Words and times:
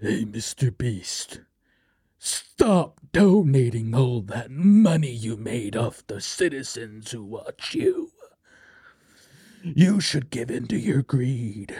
Hey, 0.00 0.24
Mr. 0.24 0.76
Beast. 0.76 1.40
Stop 2.18 3.00
donating 3.12 3.94
all 3.94 4.22
that 4.22 4.50
money 4.50 5.10
you 5.10 5.36
made 5.36 5.76
off 5.76 6.06
the 6.06 6.22
citizens 6.22 7.10
who 7.10 7.22
watch 7.22 7.74
you. 7.74 8.10
You 9.62 10.00
should 10.00 10.30
give 10.30 10.50
in 10.50 10.66
to 10.68 10.78
your 10.78 11.02
greed. 11.02 11.76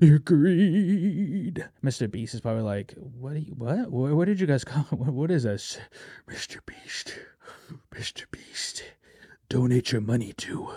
Your 0.00 0.20
greed. 0.20 1.68
Mr. 1.84 2.08
Beast 2.08 2.34
is 2.34 2.40
probably 2.40 2.62
like, 2.62 2.94
what? 2.96 3.32
Are 3.32 3.38
you, 3.38 3.54
what? 3.56 3.90
What, 3.90 4.12
what 4.14 4.24
did 4.26 4.40
you 4.40 4.46
guys 4.46 4.64
call? 4.64 4.84
What, 4.90 5.12
what 5.12 5.30
is 5.32 5.42
this? 5.42 5.78
Mr. 6.30 6.58
Beast. 6.64 7.18
Mr. 7.92 8.30
Beast. 8.30 8.84
Donate 9.48 9.90
your 9.90 10.00
money 10.00 10.32
to 10.34 10.68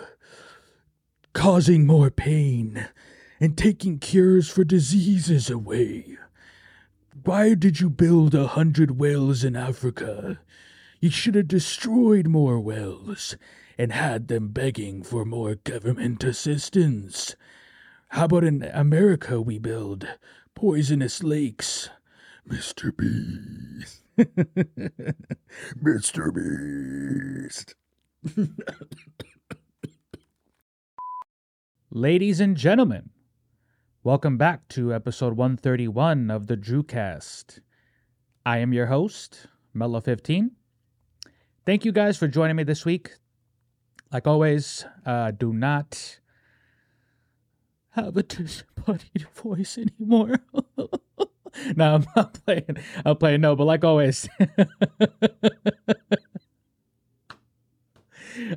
causing 1.34 1.86
more 1.86 2.10
pain 2.10 2.88
and 3.38 3.56
taking 3.56 3.98
cures 4.00 4.48
for 4.48 4.64
diseases 4.64 5.48
away. 5.48 6.18
Why 7.24 7.54
did 7.54 7.80
you 7.80 7.90
build 7.90 8.34
a 8.34 8.46
hundred 8.46 8.98
wells 8.98 9.44
in 9.44 9.54
Africa? 9.54 10.40
You 11.00 11.10
should 11.10 11.34
have 11.34 11.48
destroyed 11.48 12.26
more 12.26 12.58
wells 12.58 13.36
and 13.76 13.92
had 13.92 14.28
them 14.28 14.48
begging 14.48 15.02
for 15.02 15.26
more 15.26 15.56
government 15.56 16.24
assistance. 16.24 17.36
How 18.08 18.24
about 18.24 18.44
in 18.44 18.62
America 18.62 19.40
we 19.40 19.58
build 19.58 20.06
poisonous 20.54 21.22
lakes? 21.22 21.90
Mr. 22.48 22.96
Beast. 22.96 24.02
Mr. 25.82 26.32
Beast. 27.44 27.74
Ladies 31.90 32.40
and 32.40 32.56
gentlemen, 32.56 33.10
welcome 34.02 34.38
back 34.38 34.66
to 34.66 34.94
episode 34.94 35.36
131 35.36 36.30
of 36.30 36.46
the 36.46 36.56
Drewcast. 36.56 37.60
I 38.46 38.56
am 38.56 38.72
your 38.72 38.86
host, 38.86 39.46
Mellow15. 39.76 40.52
Thank 41.66 41.84
you 41.84 41.92
guys 41.92 42.16
for 42.16 42.26
joining 42.26 42.56
me 42.56 42.62
this 42.62 42.86
week. 42.86 43.16
Like 44.10 44.26
always, 44.26 44.86
uh, 45.04 45.32
do 45.32 45.52
not 45.52 46.18
have 47.90 48.16
a 48.16 48.22
disembodied 48.22 49.26
voice 49.34 49.76
anymore. 49.76 50.36
no, 51.76 51.94
I'm 51.94 52.06
not 52.16 52.34
playing. 52.44 52.78
I'm 53.04 53.16
playing 53.16 53.42
no, 53.42 53.54
but 53.54 53.64
like 53.64 53.84
always. 53.84 54.26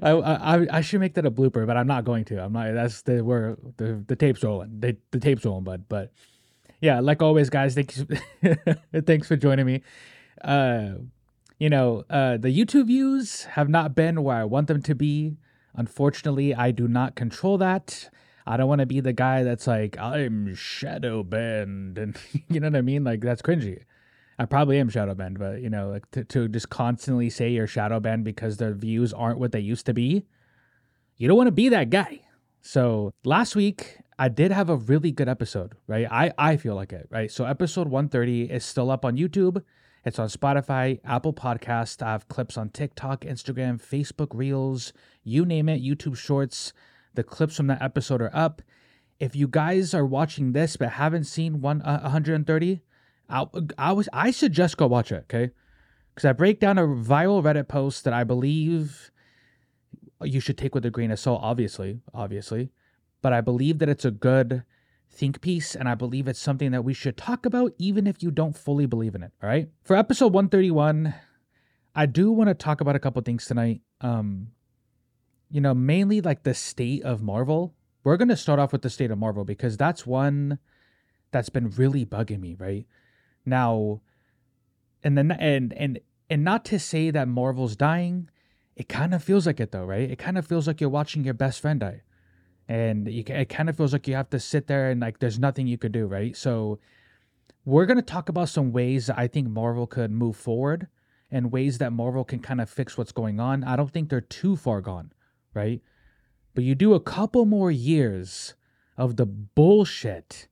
I, 0.01 0.11
I 0.11 0.77
I 0.77 0.81
should 0.81 0.99
make 0.99 1.13
that 1.15 1.25
a 1.25 1.31
blooper, 1.31 1.65
but 1.67 1.77
I'm 1.77 1.87
not 1.87 2.05
going 2.05 2.25
to. 2.25 2.43
I'm 2.43 2.53
not. 2.53 2.73
That's 2.73 3.01
the 3.03 3.21
where 3.21 3.57
the 3.77 4.03
the 4.07 4.15
tape's 4.15 4.43
rolling. 4.43 4.79
The, 4.79 4.97
the 5.11 5.19
tape's 5.19 5.45
rolling, 5.45 5.63
bud. 5.63 5.85
But 5.87 6.11
yeah, 6.81 6.99
like 6.99 7.21
always, 7.21 7.49
guys. 7.49 7.75
Thanks 7.75 8.03
thanks 9.05 9.27
for 9.27 9.35
joining 9.35 9.65
me. 9.65 9.81
Uh, 10.43 10.93
you 11.59 11.69
know, 11.69 12.03
uh, 12.09 12.37
the 12.37 12.49
YouTube 12.49 12.87
views 12.87 13.43
have 13.43 13.69
not 13.69 13.95
been 13.95 14.23
where 14.23 14.37
I 14.37 14.43
want 14.43 14.67
them 14.67 14.81
to 14.81 14.95
be. 14.95 15.37
Unfortunately, 15.75 16.53
I 16.53 16.71
do 16.71 16.87
not 16.87 17.15
control 17.15 17.57
that. 17.59 18.09
I 18.45 18.57
don't 18.57 18.67
want 18.67 18.79
to 18.79 18.85
be 18.85 18.99
the 18.99 19.13
guy 19.13 19.43
that's 19.43 19.67
like, 19.67 19.97
I'm 19.97 20.53
shadow 20.55 21.23
banned. 21.23 21.97
And 21.97 22.17
you 22.49 22.59
know 22.59 22.67
what 22.67 22.75
I 22.75 22.81
mean? 22.81 23.03
Like, 23.03 23.21
that's 23.21 23.41
cringy. 23.41 23.83
I 24.39 24.45
probably 24.45 24.79
am 24.79 24.89
shadow 24.89 25.13
banned, 25.13 25.39
but 25.39 25.61
you 25.61 25.69
know, 25.69 25.89
like 25.89 26.09
to, 26.11 26.23
to 26.25 26.47
just 26.47 26.69
constantly 26.69 27.29
say 27.29 27.49
you're 27.49 27.67
shadow 27.67 27.99
banned 27.99 28.23
because 28.23 28.57
the 28.57 28.73
views 28.73 29.13
aren't 29.13 29.39
what 29.39 29.51
they 29.51 29.59
used 29.59 29.85
to 29.85 29.93
be, 29.93 30.25
you 31.17 31.27
don't 31.27 31.37
want 31.37 31.47
to 31.47 31.51
be 31.51 31.69
that 31.69 31.89
guy. 31.89 32.21
So 32.61 33.13
last 33.23 33.55
week, 33.55 33.97
I 34.17 34.29
did 34.29 34.51
have 34.51 34.69
a 34.69 34.75
really 34.75 35.11
good 35.11 35.29
episode, 35.29 35.73
right? 35.87 36.07
I, 36.09 36.31
I 36.37 36.57
feel 36.57 36.75
like 36.75 36.93
it, 36.93 37.07
right? 37.11 37.29
So 37.31 37.45
episode 37.45 37.87
130 37.87 38.43
is 38.43 38.63
still 38.63 38.89
up 38.89 39.05
on 39.05 39.17
YouTube. 39.17 39.63
It's 40.05 40.19
on 40.19 40.27
Spotify, 40.27 40.99
Apple 41.03 41.33
Podcast. 41.33 42.01
I 42.01 42.11
have 42.11 42.27
clips 42.27 42.57
on 42.57 42.69
TikTok, 42.69 43.21
Instagram, 43.21 43.81
Facebook 43.81 44.29
Reels, 44.33 44.93
you 45.23 45.45
name 45.45 45.69
it, 45.69 45.81
YouTube 45.81 46.17
Shorts. 46.17 46.73
The 47.13 47.23
clips 47.23 47.55
from 47.57 47.67
that 47.67 47.81
episode 47.81 48.21
are 48.21 48.31
up. 48.33 48.61
If 49.19 49.35
you 49.35 49.47
guys 49.47 49.93
are 49.93 50.05
watching 50.05 50.51
this 50.51 50.75
but 50.75 50.89
haven't 50.89 51.25
seen 51.25 51.61
one 51.61 51.81
uh, 51.81 52.01
130, 52.01 52.81
I, 53.29 53.45
I 53.77 53.91
was 53.93 54.09
I 54.13 54.31
suggest 54.31 54.77
go 54.77 54.87
watch 54.87 55.11
it, 55.11 55.25
okay? 55.31 55.51
Because 56.13 56.25
I 56.25 56.33
break 56.33 56.59
down 56.59 56.77
a 56.77 56.83
viral 56.83 57.41
Reddit 57.41 57.67
post 57.67 58.03
that 58.03 58.13
I 58.13 58.23
believe 58.23 59.11
you 60.21 60.39
should 60.39 60.57
take 60.57 60.75
with 60.75 60.85
a 60.85 60.91
grain 60.91 61.11
of 61.11 61.19
salt, 61.19 61.41
obviously, 61.43 61.99
obviously, 62.13 62.69
but 63.21 63.33
I 63.33 63.41
believe 63.41 63.79
that 63.79 63.89
it's 63.89 64.05
a 64.05 64.11
good 64.11 64.63
think 65.13 65.41
piece, 65.41 65.75
and 65.75 65.87
I 65.87 65.95
believe 65.95 66.27
it's 66.27 66.39
something 66.39 66.71
that 66.71 66.83
we 66.83 66.93
should 66.93 67.17
talk 67.17 67.45
about, 67.45 67.73
even 67.77 68.07
if 68.07 68.23
you 68.23 68.31
don't 68.31 68.57
fully 68.57 68.85
believe 68.85 69.15
in 69.15 69.23
it. 69.23 69.31
All 69.41 69.49
right. 69.49 69.69
For 69.83 69.95
episode 69.95 70.33
131, 70.33 71.13
I 71.95 72.05
do 72.05 72.31
want 72.31 72.49
to 72.49 72.53
talk 72.55 72.81
about 72.81 72.95
a 72.95 72.99
couple 72.99 73.21
things 73.21 73.45
tonight. 73.45 73.81
Um, 74.01 74.47
you 75.49 75.61
know, 75.61 75.73
mainly 75.75 76.21
like 76.21 76.43
the 76.43 76.53
state 76.53 77.03
of 77.03 77.21
Marvel. 77.21 77.75
We're 78.03 78.17
gonna 78.17 78.35
start 78.35 78.59
off 78.59 78.73
with 78.73 78.81
the 78.81 78.89
state 78.89 79.11
of 79.11 79.17
Marvel 79.17 79.45
because 79.45 79.77
that's 79.77 80.05
one 80.05 80.59
that's 81.31 81.49
been 81.49 81.69
really 81.69 82.05
bugging 82.05 82.39
me, 82.39 82.55
right? 82.55 82.85
Now, 83.45 84.01
and 85.03 85.17
then 85.17 85.31
and 85.31 85.73
and 85.73 85.99
and 86.29 86.43
not 86.43 86.65
to 86.65 86.79
say 86.79 87.11
that 87.11 87.27
Marvel's 87.27 87.75
dying, 87.75 88.29
it 88.75 88.89
kind 88.89 89.13
of 89.13 89.23
feels 89.23 89.45
like 89.45 89.59
it 89.59 89.71
though, 89.71 89.85
right? 89.85 90.09
It 90.09 90.17
kind 90.17 90.37
of 90.37 90.47
feels 90.47 90.67
like 90.67 90.81
you're 90.81 90.89
watching 90.89 91.23
your 91.23 91.33
best 91.33 91.59
friend 91.59 91.79
die, 91.79 92.01
and 92.67 93.07
you, 93.07 93.23
it 93.27 93.49
kind 93.49 93.69
of 93.69 93.77
feels 93.77 93.93
like 93.93 94.07
you 94.07 94.15
have 94.15 94.29
to 94.31 94.39
sit 94.39 94.67
there 94.67 94.89
and 94.89 95.01
like 95.01 95.19
there's 95.19 95.39
nothing 95.39 95.67
you 95.67 95.77
could 95.77 95.91
do, 95.91 96.05
right? 96.05 96.35
So, 96.35 96.79
we're 97.65 97.85
gonna 97.85 98.01
talk 98.01 98.29
about 98.29 98.49
some 98.49 98.71
ways 98.71 99.09
I 99.09 99.27
think 99.27 99.49
Marvel 99.49 99.87
could 99.87 100.11
move 100.11 100.37
forward, 100.37 100.87
and 101.29 101.51
ways 101.51 101.79
that 101.79 101.91
Marvel 101.91 102.23
can 102.23 102.39
kind 102.39 102.61
of 102.61 102.69
fix 102.69 102.97
what's 102.97 103.11
going 103.11 103.39
on. 103.39 103.63
I 103.63 103.75
don't 103.75 103.91
think 103.91 104.09
they're 104.09 104.21
too 104.21 104.55
far 104.55 104.81
gone, 104.81 105.11
right? 105.53 105.81
But 106.55 106.63
you 106.63 106.75
do 106.75 106.93
a 106.93 106.99
couple 106.99 107.45
more 107.45 107.71
years 107.71 108.53
of 108.97 109.15
the 109.15 109.25
bullshit 109.25 110.47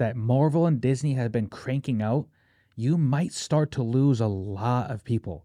that 0.00 0.16
Marvel 0.16 0.66
and 0.66 0.80
Disney 0.80 1.12
have 1.14 1.30
been 1.30 1.46
cranking 1.46 2.00
out, 2.00 2.26
you 2.74 2.96
might 2.96 3.34
start 3.34 3.70
to 3.72 3.82
lose 3.82 4.18
a 4.18 4.26
lot 4.26 4.90
of 4.90 5.04
people, 5.04 5.44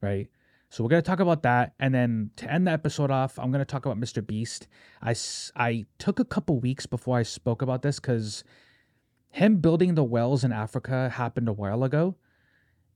right? 0.00 0.28
So 0.68 0.82
we're 0.82 0.90
going 0.90 1.02
to 1.02 1.06
talk 1.06 1.20
about 1.20 1.44
that. 1.44 1.74
And 1.78 1.94
then 1.94 2.30
to 2.36 2.52
end 2.52 2.66
the 2.66 2.72
episode 2.72 3.12
off, 3.12 3.38
I'm 3.38 3.52
going 3.52 3.60
to 3.60 3.64
talk 3.64 3.86
about 3.86 4.00
Mr. 4.00 4.26
Beast. 4.26 4.66
I, 5.00 5.14
I 5.54 5.86
took 5.98 6.18
a 6.18 6.24
couple 6.24 6.58
weeks 6.58 6.86
before 6.86 7.16
I 7.16 7.22
spoke 7.22 7.62
about 7.62 7.82
this 7.82 8.00
because 8.00 8.42
him 9.30 9.58
building 9.58 9.94
the 9.94 10.02
wells 10.02 10.42
in 10.42 10.52
Africa 10.52 11.10
happened 11.10 11.48
a 11.48 11.52
while 11.52 11.84
ago. 11.84 12.16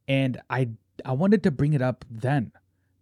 And 0.09 0.41
I, 0.51 0.71
I 1.05 1.13
wanted 1.13 1.45
to 1.45 1.53
bring 1.53 1.75
it 1.75 1.83
up 1.83 2.05
then, 2.11 2.51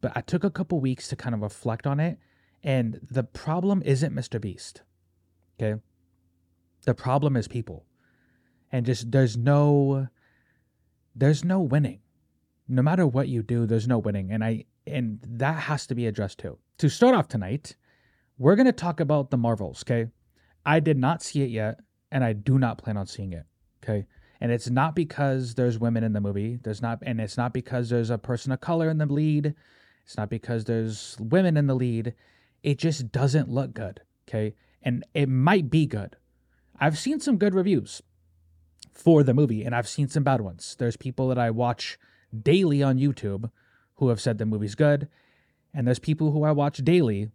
but 0.03 0.12
I 0.15 0.21
took 0.21 0.45
a 0.45 0.51
couple 0.51 0.79
weeks 0.81 1.09
to 1.09 1.17
kind 1.17 1.35
of 1.35 1.41
reflect 1.41 1.87
on 1.87 1.99
it. 1.99 2.19
And 2.62 3.01
the 3.11 3.25
problem 3.25 3.81
isn't 3.87 4.15
Mr. 4.15 4.39
Beast. 4.39 4.83
Okay. 5.59 5.81
The 6.87 6.95
problem 6.95 7.37
is 7.37 7.47
people. 7.47 7.85
And 8.73 8.87
just 8.87 9.13
there's 9.13 9.37
no 9.37 10.09
there's 11.15 11.45
no 11.45 11.61
winning. 11.61 12.01
No 12.69 12.83
matter 12.83 13.07
what 13.07 13.29
you 13.29 13.43
do, 13.43 13.67
there's 13.67 13.87
no 13.87 13.99
winning. 13.99 14.33
And 14.33 14.43
I 14.43 14.65
and 14.87 15.19
that 15.23 15.65
has 15.65 15.87
to 15.89 15.95
be 15.95 16.07
addressed 16.07 16.39
too. 16.39 16.59
To 16.79 16.89
start 16.89 17.15
off 17.15 17.29
tonight, 17.29 17.77
we're 18.39 18.57
gonna 18.57 18.73
talk 18.73 19.01
about 19.01 19.31
the 19.31 19.37
Marvels, 19.37 19.83
okay? 19.83 20.11
I 20.65 20.81
did 20.81 20.99
not 20.99 21.23
see 21.23 21.43
it 21.43 21.51
yet, 21.51 21.81
and 22.11 22.25
I 22.25 22.33
do 22.33 22.59
not 22.59 22.79
plan 22.79 22.97
on 22.97 23.07
seeing 23.07 23.33
it. 23.33 23.45
Okay. 23.83 24.07
And 24.41 24.53
it's 24.53 24.69
not 24.69 24.95
because 24.95 25.55
there's 25.55 25.79
women 25.79 26.05
in 26.05 26.13
the 26.13 26.21
movie. 26.21 26.59
There's 26.63 26.83
not 26.83 26.99
and 27.03 27.21
it's 27.21 27.37
not 27.37 27.53
because 27.53 27.89
there's 27.89 28.11
a 28.11 28.19
person 28.19 28.53
of 28.53 28.61
color 28.61 28.91
in 28.91 28.99
the 28.99 29.07
lead. 29.07 29.55
It's 30.05 30.17
not 30.17 30.31
because 30.31 30.65
there's 30.65 31.17
women 31.19 31.57
in 31.57 31.67
the 31.67 31.75
lead. 31.75 32.15
It 32.63 32.79
just 32.79 33.11
doesn't 33.11 33.49
look 33.49 33.75
good. 33.75 34.03
Okay. 34.29 34.55
And 34.83 35.05
it 35.15 35.29
might 35.29 35.71
be 35.71 35.87
good. 35.87 36.17
I've 36.78 36.98
seen 36.98 37.20
some 37.20 37.38
good 37.38 37.54
reviews 37.54 38.03
for 38.92 39.22
the 39.22 39.34
movie, 39.34 39.64
and 39.64 39.75
I've 39.75 39.88
seen 39.88 40.08
some 40.08 40.25
bad 40.25 40.40
ones. 40.40 40.76
There's 40.78 40.96
people 40.96 41.28
that 41.28 41.38
I 41.38 41.50
watch 41.50 41.99
daily 42.43 42.82
on 42.82 42.99
YouTube 42.99 43.50
who 43.94 44.08
have 44.08 44.20
said 44.20 44.38
the 44.38 44.46
movie's 44.46 44.75
good, 44.75 45.08
and 45.73 45.87
there's 45.87 45.99
people 45.99 46.32
who 46.32 46.44
I 46.44 46.52
watch 46.52 46.78
daily 46.78 47.31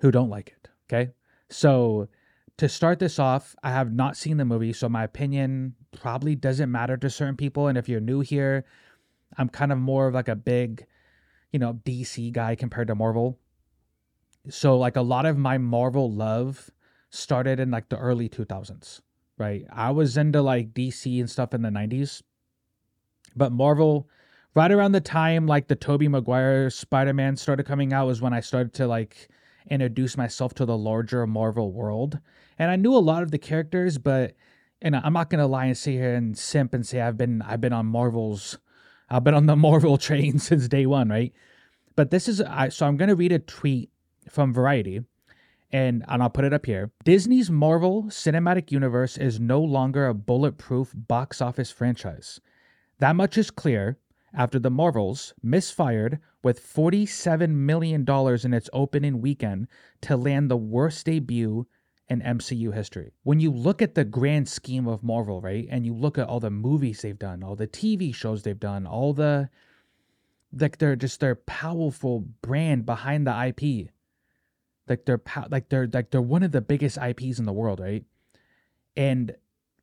who 0.00 0.10
don't 0.10 0.30
like 0.30 0.48
it. 0.48 0.68
Okay. 0.86 1.12
So 1.48 2.08
to 2.56 2.68
start 2.68 2.98
this 2.98 3.18
off, 3.18 3.54
I 3.62 3.70
have 3.70 3.92
not 3.92 4.16
seen 4.16 4.36
the 4.36 4.44
movie, 4.44 4.72
so 4.72 4.88
my 4.88 5.04
opinion 5.04 5.74
probably 5.92 6.34
doesn't 6.34 6.70
matter 6.70 6.96
to 6.96 7.10
certain 7.10 7.36
people. 7.36 7.68
And 7.68 7.78
if 7.78 7.88
you're 7.88 8.00
new 8.00 8.20
here, 8.20 8.64
I'm 9.36 9.48
kind 9.48 9.72
of 9.72 9.78
more 9.78 10.08
of 10.08 10.14
like 10.14 10.28
a 10.28 10.36
big, 10.36 10.86
you 11.52 11.58
know, 11.58 11.80
DC 11.84 12.32
guy 12.32 12.54
compared 12.54 12.88
to 12.88 12.94
Marvel. 12.94 13.38
So 14.48 14.76
like 14.78 14.96
a 14.96 15.02
lot 15.02 15.26
of 15.26 15.36
my 15.36 15.58
Marvel 15.58 16.10
love 16.10 16.70
started 17.10 17.60
in 17.60 17.70
like 17.70 17.88
the 17.88 17.98
early 17.98 18.28
2000s, 18.28 19.00
right? 19.38 19.66
I 19.72 19.90
was 19.90 20.16
into 20.16 20.42
like 20.42 20.72
DC 20.72 21.20
and 21.20 21.28
stuff 21.28 21.54
in 21.54 21.62
the 21.62 21.68
90s. 21.68 22.22
But 23.36 23.52
Marvel 23.52 24.08
right 24.54 24.70
around 24.72 24.92
the 24.92 25.00
time 25.00 25.46
like 25.46 25.68
the 25.68 25.76
Tobey 25.76 26.08
Maguire 26.08 26.70
Spider-Man 26.70 27.36
started 27.36 27.66
coming 27.66 27.92
out 27.92 28.06
was 28.06 28.20
when 28.20 28.32
I 28.32 28.40
started 28.40 28.74
to 28.74 28.86
like 28.86 29.28
introduce 29.68 30.16
myself 30.16 30.54
to 30.54 30.64
the 30.64 30.76
larger 30.76 31.26
Marvel 31.26 31.72
world. 31.72 32.18
And 32.58 32.70
I 32.70 32.76
knew 32.76 32.94
a 32.94 32.98
lot 32.98 33.22
of 33.22 33.30
the 33.30 33.38
characters, 33.38 33.98
but 33.98 34.34
and 34.82 34.96
I'm 34.96 35.12
not 35.12 35.30
gonna 35.30 35.46
lie 35.46 35.66
and 35.66 35.76
sit 35.76 35.92
here 35.92 36.14
and 36.14 36.36
simp 36.36 36.74
and 36.74 36.86
say 36.86 37.00
I've 37.00 37.18
been 37.18 37.42
I've 37.42 37.60
been 37.60 37.72
on 37.72 37.86
Marvel's 37.86 38.58
I've 39.08 39.24
been 39.24 39.34
on 39.34 39.46
the 39.46 39.56
Marvel 39.68 39.98
train 39.98 40.38
since 40.38 40.68
day 40.68 40.86
one, 40.86 41.08
right? 41.08 41.32
But 41.96 42.10
this 42.10 42.28
is 42.28 42.40
I 42.40 42.68
so 42.70 42.86
I'm 42.86 42.96
gonna 42.96 43.14
read 43.14 43.32
a 43.32 43.38
tweet 43.38 43.90
from 44.28 44.52
Variety, 44.52 45.02
and 45.72 46.04
and 46.08 46.22
I'll 46.22 46.30
put 46.30 46.44
it 46.44 46.52
up 46.52 46.66
here. 46.66 46.90
Disney's 47.04 47.50
Marvel 47.50 48.04
Cinematic 48.04 48.70
Universe 48.72 49.16
is 49.16 49.40
no 49.40 49.60
longer 49.60 50.06
a 50.06 50.14
bulletproof 50.14 50.92
box 50.94 51.40
office 51.40 51.70
franchise. 51.70 52.40
That 52.98 53.16
much 53.16 53.38
is 53.38 53.50
clear 53.50 53.98
after 54.34 54.58
the 54.58 54.70
Marvels 54.70 55.34
misfired 55.42 56.18
with 56.42 56.60
$47 56.60 57.50
million 57.50 58.04
in 58.08 58.54
its 58.54 58.70
opening 58.72 59.20
weekend 59.20 59.68
to 60.02 60.16
land 60.16 60.50
the 60.50 60.56
worst 60.56 61.06
debut 61.06 61.66
in 62.08 62.20
MCU 62.20 62.74
history. 62.74 63.12
When 63.22 63.40
you 63.40 63.50
look 63.50 63.80
at 63.80 63.94
the 63.94 64.04
grand 64.04 64.48
scheme 64.48 64.86
of 64.86 65.02
Marvel, 65.02 65.40
right, 65.40 65.66
and 65.70 65.86
you 65.86 65.94
look 65.94 66.18
at 66.18 66.26
all 66.26 66.40
the 66.40 66.50
movies 66.50 67.02
they've 67.02 67.18
done, 67.18 67.42
all 67.42 67.56
the 67.56 67.68
TV 67.68 68.14
shows 68.14 68.42
they've 68.42 68.58
done, 68.58 68.86
all 68.86 69.12
the 69.12 69.48
like 70.52 70.78
they're 70.78 70.96
just 70.96 71.20
their 71.20 71.36
powerful 71.36 72.20
brand 72.42 72.84
behind 72.84 73.26
the 73.26 73.46
IP. 73.46 73.90
Like 74.90 75.06
they're 75.06 75.22
like 75.50 75.68
they're 75.70 75.88
like 75.90 76.10
they're 76.10 76.20
one 76.20 76.42
of 76.42 76.52
the 76.52 76.60
biggest 76.60 76.98
IPs 76.98 77.38
in 77.38 77.46
the 77.46 77.52
world, 77.52 77.80
right? 77.80 78.04
And 78.96 79.34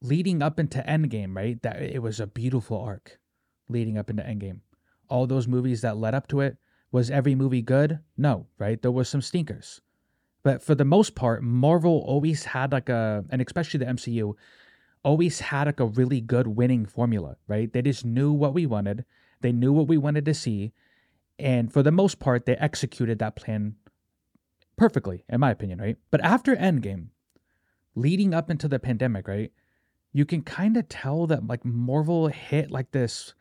leading 0.01 0.44
up 0.44 0.59
into 0.59 0.80
Endgame, 0.80 1.36
right? 1.36 1.62
That 1.63 1.81
it 1.81 2.04
was 2.04 2.19
a 2.19 2.27
beautiful 2.27 2.80
arc 2.80 3.19
leading 3.69 3.98
up 3.98 4.09
into 4.09 4.24
Endgame. 4.24 4.59
All 5.09 5.25
those 5.25 5.48
movies 5.48 5.81
that 5.81 5.98
led 5.98 6.13
up 6.13 6.27
to 6.27 6.42
it, 6.42 6.57
was 6.92 7.09
every 7.09 7.36
movie 7.36 7.62
good? 7.62 8.00
No, 8.18 8.48
right? 8.57 8.81
There 8.81 8.92
was 8.92 9.09
some 9.09 9.21
stinkers. 9.21 9.81
But 10.44 10.62
for 10.62 10.75
the 10.75 10.86
most 10.86 11.15
part, 11.15 11.44
Marvel 11.44 12.04
always 12.06 12.45
had 12.45 12.71
like 12.71 12.89
a, 12.89 13.25
and 13.30 13.42
especially 13.42 13.80
the 13.80 13.86
MCU, 13.86 14.33
always 15.04 15.39
had 15.39 15.68
like 15.68 15.80
a 15.80 15.86
really 15.86 16.21
good 16.21 16.48
winning 16.48 16.86
formula, 16.86 17.38
right? 17.48 17.71
They 17.71 17.81
just 17.81 18.06
knew 18.06 18.31
what 18.31 18.54
we 18.54 18.65
wanted, 18.65 19.06
they 19.42 19.51
knew 19.51 19.74
what 19.74 19.88
we 19.88 19.98
wanted 19.98 20.25
to 20.25 20.33
see, 20.33 20.74
and 21.39 21.71
for 21.71 21.83
the 21.83 21.92
most 21.92 22.19
part, 22.19 22.45
they 22.45 22.56
executed 22.56 23.19
that 23.19 23.36
plan 23.36 23.75
perfectly, 24.77 25.24
in 25.29 25.39
my 25.39 25.51
opinion, 25.51 25.79
right? 25.79 25.97
But 26.12 26.24
after 26.24 26.56
Endgame, 26.56 27.07
leading 27.95 28.33
up 28.33 28.50
into 28.50 28.68
the 28.68 28.79
pandemic, 28.79 29.27
right? 29.27 29.51
You 30.13 30.25
can 30.25 30.41
kind 30.41 30.77
of 30.77 30.88
tell 30.88 31.27
that 31.27 31.45
like 31.45 31.65
Marvel 31.65 32.27
hit 32.27 32.71
like 32.71 32.91
this. 32.91 33.33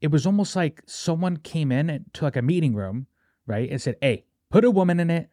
It 0.00 0.10
was 0.12 0.26
almost 0.26 0.54
like 0.54 0.82
someone 0.86 1.38
came 1.38 1.72
in 1.72 2.06
to 2.12 2.24
like 2.24 2.36
a 2.36 2.42
meeting 2.42 2.74
room, 2.74 3.06
right, 3.46 3.68
and 3.68 3.82
said, 3.82 3.96
"Hey, 4.00 4.24
put 4.50 4.64
a 4.64 4.70
woman 4.70 5.00
in 5.00 5.10
it, 5.10 5.28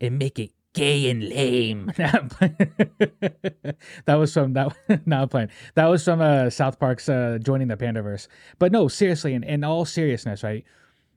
and 0.00 0.18
make 0.18 0.38
it 0.38 0.52
gay 0.72 1.10
and 1.10 1.28
lame. 1.28 1.86
that 1.96 2.94
was 4.06 4.32
from 4.32 4.52
that. 4.54 4.74
I'm 5.10 5.28
playing. 5.28 5.50
That 5.74 5.86
was 5.86 6.04
from 6.04 6.20
uh, 6.20 6.50
South 6.50 6.78
Park's 6.78 7.08
uh, 7.08 7.38
joining 7.42 7.68
the 7.68 7.76
Panderverse. 7.76 8.28
But 8.58 8.72
no, 8.72 8.88
seriously, 8.88 9.34
in, 9.34 9.42
in 9.44 9.64
all 9.64 9.84
seriousness, 9.84 10.42
right? 10.42 10.64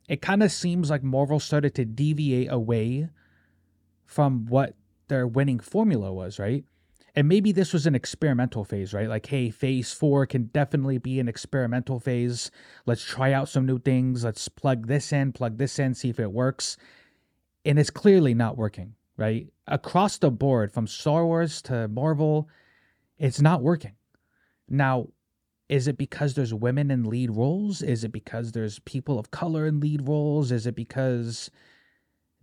It 0.07 0.21
kind 0.21 0.43
of 0.43 0.51
seems 0.51 0.89
like 0.89 1.03
Marvel 1.03 1.39
started 1.39 1.75
to 1.75 1.85
deviate 1.85 2.51
away 2.51 3.09
from 4.11 4.45
what 4.47 4.75
their 5.07 5.25
winning 5.25 5.59
formula 5.59 6.11
was, 6.11 6.37
right? 6.37 6.65
And 7.15 7.27
maybe 7.27 7.51
this 7.51 7.73
was 7.73 7.85
an 7.85 7.95
experimental 7.95 8.63
phase, 8.63 8.93
right? 8.93 9.09
Like, 9.09 9.25
hey, 9.25 9.49
phase 9.49 9.91
four 9.93 10.25
can 10.25 10.45
definitely 10.45 10.97
be 10.97 11.19
an 11.19 11.27
experimental 11.27 11.99
phase. 11.99 12.51
Let's 12.85 13.03
try 13.03 13.33
out 13.33 13.49
some 13.49 13.65
new 13.65 13.79
things. 13.79 14.23
Let's 14.23 14.47
plug 14.47 14.87
this 14.87 15.11
in, 15.11 15.33
plug 15.33 15.57
this 15.57 15.79
in, 15.79 15.93
see 15.93 16.09
if 16.09 16.19
it 16.19 16.31
works 16.31 16.77
and 17.65 17.79
it's 17.79 17.89
clearly 17.89 18.33
not 18.33 18.57
working, 18.57 18.95
right? 19.17 19.47
Across 19.67 20.17
the 20.17 20.31
board, 20.31 20.71
from 20.71 20.87
Star 20.87 21.25
Wars 21.25 21.61
to 21.63 21.87
Marvel, 21.87 22.49
it's 23.17 23.41
not 23.41 23.61
working. 23.61 23.93
Now, 24.67 25.07
is 25.69 25.87
it 25.87 25.97
because 25.97 26.33
there's 26.33 26.53
women 26.53 26.91
in 26.91 27.03
lead 27.03 27.31
roles? 27.31 27.81
Is 27.81 28.03
it 28.03 28.11
because 28.11 28.51
there's 28.51 28.79
people 28.79 29.19
of 29.19 29.31
color 29.31 29.65
in 29.65 29.79
lead 29.79 30.07
roles? 30.07 30.51
Is 30.51 30.67
it 30.67 30.75
because 30.75 31.49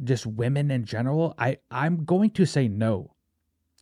just 0.02 0.26
women 0.26 0.70
in 0.70 0.84
general? 0.84 1.34
I, 1.38 1.58
I'm 1.70 2.04
going 2.04 2.30
to 2.30 2.46
say 2.46 2.68
no. 2.68 3.14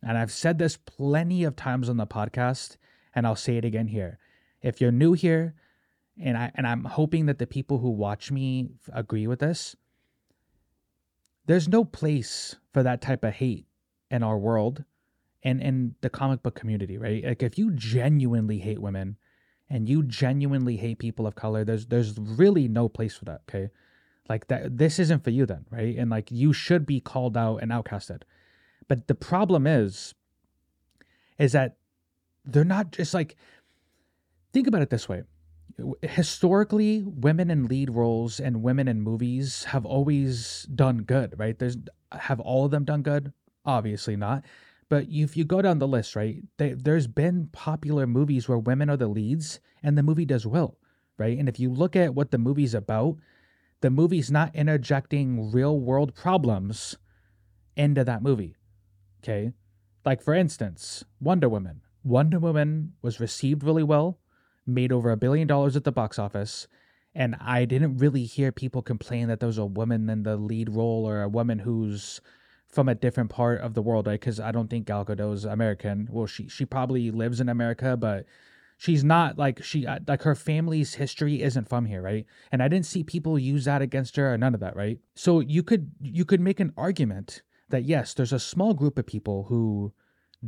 And 0.03 0.17
I've 0.17 0.31
said 0.31 0.59
this 0.59 0.77
plenty 0.77 1.43
of 1.43 1.55
times 1.55 1.89
on 1.89 1.97
the 1.97 2.07
podcast, 2.07 2.77
and 3.15 3.25
I'll 3.25 3.35
say 3.35 3.57
it 3.57 3.65
again 3.65 3.87
here. 3.87 4.19
If 4.61 4.79
you're 4.79 4.91
new 4.91 5.13
here, 5.13 5.55
and 6.19 6.37
I 6.37 6.51
and 6.55 6.65
I'm 6.67 6.83
hoping 6.83 7.27
that 7.27 7.39
the 7.39 7.47
people 7.47 7.79
who 7.79 7.89
watch 7.89 8.31
me 8.31 8.69
agree 8.91 9.27
with 9.27 9.39
this, 9.39 9.75
there's 11.45 11.67
no 11.67 11.85
place 11.85 12.55
for 12.73 12.83
that 12.83 13.01
type 13.01 13.23
of 13.23 13.33
hate 13.33 13.67
in 14.09 14.23
our 14.23 14.37
world 14.37 14.83
and 15.43 15.61
in 15.61 15.95
the 16.01 16.09
comic 16.09 16.43
book 16.43 16.55
community, 16.55 16.97
right? 16.97 17.23
Like 17.23 17.43
if 17.43 17.57
you 17.57 17.71
genuinely 17.71 18.59
hate 18.59 18.79
women 18.79 19.17
and 19.69 19.87
you 19.87 20.03
genuinely 20.03 20.77
hate 20.77 20.99
people 20.99 21.27
of 21.27 21.35
color, 21.35 21.63
there's 21.63 21.85
there's 21.87 22.17
really 22.17 22.67
no 22.67 22.89
place 22.89 23.15
for 23.15 23.25
that, 23.25 23.41
okay? 23.49 23.69
Like 24.29 24.47
that 24.47 24.77
this 24.77 24.99
isn't 24.99 25.23
for 25.23 25.29
you 25.29 25.45
then, 25.45 25.65
right? 25.69 25.95
And 25.97 26.09
like 26.09 26.31
you 26.31 26.53
should 26.53 26.85
be 26.85 26.99
called 26.99 27.37
out 27.37 27.57
and 27.57 27.71
outcasted. 27.71 28.23
But 28.87 29.07
the 29.07 29.15
problem 29.15 29.67
is 29.67 30.13
is 31.37 31.51
that 31.51 31.77
they're 32.45 32.63
not 32.63 32.91
just 32.91 33.13
like 33.13 33.35
think 34.53 34.67
about 34.67 34.81
it 34.81 34.89
this 34.89 35.07
way. 35.07 35.23
Historically 36.01 37.03
women 37.03 37.51
in 37.51 37.67
lead 37.67 37.89
roles 37.89 38.39
and 38.39 38.63
women 38.63 38.87
in 38.87 39.01
movies 39.01 39.65
have 39.65 39.85
always 39.85 40.63
done 40.73 40.99
good 40.99 41.37
right? 41.37 41.57
There's 41.57 41.77
have 42.11 42.39
all 42.39 42.65
of 42.65 42.71
them 42.71 42.85
done 42.85 43.01
good? 43.01 43.33
Obviously 43.65 44.15
not. 44.15 44.43
But 44.89 45.07
if 45.09 45.35
you 45.35 45.43
go 45.43 45.61
down 45.61 45.79
the 45.79 45.87
list 45.87 46.15
right 46.15 46.43
they, 46.57 46.73
there's 46.73 47.07
been 47.07 47.49
popular 47.51 48.07
movies 48.07 48.47
where 48.47 48.57
women 48.57 48.89
are 48.89 48.97
the 48.97 49.07
leads 49.07 49.59
and 49.83 49.97
the 49.97 50.03
movie 50.03 50.25
does 50.25 50.45
well 50.45 50.77
right? 51.17 51.37
And 51.37 51.49
if 51.49 51.59
you 51.59 51.71
look 51.71 51.95
at 51.95 52.13
what 52.13 52.31
the 52.31 52.37
movie's 52.37 52.73
about 52.73 53.17
the 53.81 53.89
movie's 53.89 54.31
not 54.31 54.55
interjecting 54.55 55.51
real 55.51 55.79
world 55.79 56.15
problems 56.15 56.95
into 57.75 58.03
that 58.03 58.23
movie 58.23 58.55
okay 59.23 59.51
like 60.05 60.21
for 60.21 60.33
instance 60.33 61.03
wonder 61.19 61.47
woman 61.47 61.81
wonder 62.03 62.39
woman 62.39 62.93
was 63.01 63.19
received 63.19 63.63
really 63.63 63.83
well 63.83 64.19
made 64.67 64.91
over 64.91 65.09
a 65.11 65.17
billion 65.17 65.47
dollars 65.47 65.75
at 65.75 65.85
the 65.85 65.91
box 65.91 66.19
office. 66.19 66.67
And 67.15 67.35
I 67.39 67.65
didn't 67.65 67.97
really 67.97 68.25
hear 68.25 68.51
people 68.51 68.81
complain 68.81 69.27
that 69.29 69.39
there 69.39 69.47
was 69.47 69.57
a 69.57 69.65
woman 69.65 70.09
in 70.09 70.23
the 70.23 70.37
lead 70.37 70.69
role 70.69 71.05
or 71.07 71.23
a 71.23 71.29
woman 71.29 71.59
who's 71.59 72.21
from 72.67 72.89
a 72.89 72.95
different 72.95 73.29
part 73.29 73.61
of 73.61 73.73
the 73.73 73.81
world, 73.81 74.05
right? 74.05 74.19
Because 74.19 74.39
I 74.39 74.51
don't 74.51 74.69
think 74.69 74.85
Gal 74.85 75.05
Gadot 75.05 75.33
is 75.33 75.45
American. 75.45 76.07
Well, 76.11 76.27
she 76.27 76.47
she 76.49 76.65
probably 76.65 77.09
lives 77.09 77.39
in 77.39 77.49
America, 77.49 77.97
but 77.97 78.25
she's 78.77 79.03
not 79.03 79.37
like 79.37 79.63
she 79.63 79.85
uh, 79.85 79.99
like 80.07 80.21
her 80.21 80.35
family's 80.35 80.93
history 80.93 81.41
isn't 81.41 81.67
from 81.67 81.85
here, 81.85 82.01
right? 82.01 82.25
And 82.51 82.63
I 82.63 82.67
didn't 82.67 82.85
see 82.85 83.03
people 83.03 83.37
use 83.37 83.65
that 83.65 83.81
against 83.81 84.15
her 84.15 84.33
or 84.33 84.37
none 84.37 84.53
of 84.53 84.59
that, 84.61 84.75
right? 84.75 84.99
So 85.15 85.39
you 85.39 85.63
could 85.63 85.91
you 86.01 86.23
could 86.23 86.39
make 86.39 86.59
an 86.59 86.73
argument 86.77 87.41
that 87.69 87.83
yes, 87.83 88.13
there's 88.13 88.33
a 88.33 88.39
small 88.39 88.73
group 88.73 88.97
of 88.97 89.05
people 89.05 89.45
who 89.49 89.93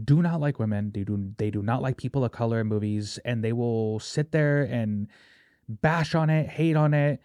do 0.05 0.21
not 0.21 0.39
like 0.39 0.59
women. 0.59 0.91
They 0.93 1.03
do 1.03 1.33
they 1.37 1.49
do 1.49 1.61
not 1.61 1.81
like 1.81 1.97
people 1.97 2.23
of 2.23 2.31
color 2.31 2.61
in 2.61 2.67
movies, 2.67 3.19
and 3.25 3.43
they 3.43 3.53
will 3.53 3.99
sit 3.99 4.31
there 4.31 4.61
and 4.63 5.07
bash 5.67 6.15
on 6.15 6.29
it, 6.29 6.47
hate 6.47 6.75
on 6.75 6.93
it, 6.93 7.19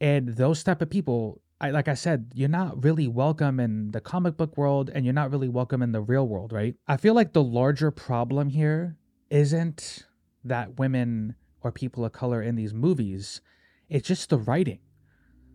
and 0.00 0.28
those 0.28 0.62
type 0.62 0.80
of 0.80 0.88
people. 0.88 1.40
I, 1.60 1.70
like 1.70 1.88
I 1.88 1.94
said, 1.94 2.32
you're 2.34 2.48
not 2.48 2.82
really 2.82 3.06
welcome 3.06 3.58
in 3.60 3.92
the 3.92 4.00
comic 4.00 4.36
book 4.36 4.56
world, 4.58 4.90
and 4.92 5.04
you're 5.04 5.14
not 5.14 5.30
really 5.30 5.48
welcome 5.48 5.82
in 5.82 5.92
the 5.92 6.00
real 6.00 6.26
world, 6.26 6.52
right? 6.52 6.74
I 6.86 6.96
feel 6.96 7.14
like 7.14 7.32
the 7.32 7.44
larger 7.44 7.90
problem 7.90 8.50
here 8.50 8.96
isn't 9.30 10.04
that 10.44 10.78
women 10.78 11.36
or 11.60 11.72
people 11.72 12.04
of 12.04 12.12
color 12.12 12.42
in 12.42 12.56
these 12.56 12.74
movies. 12.74 13.40
It's 13.88 14.06
just 14.06 14.30
the 14.30 14.38
writing. 14.38 14.80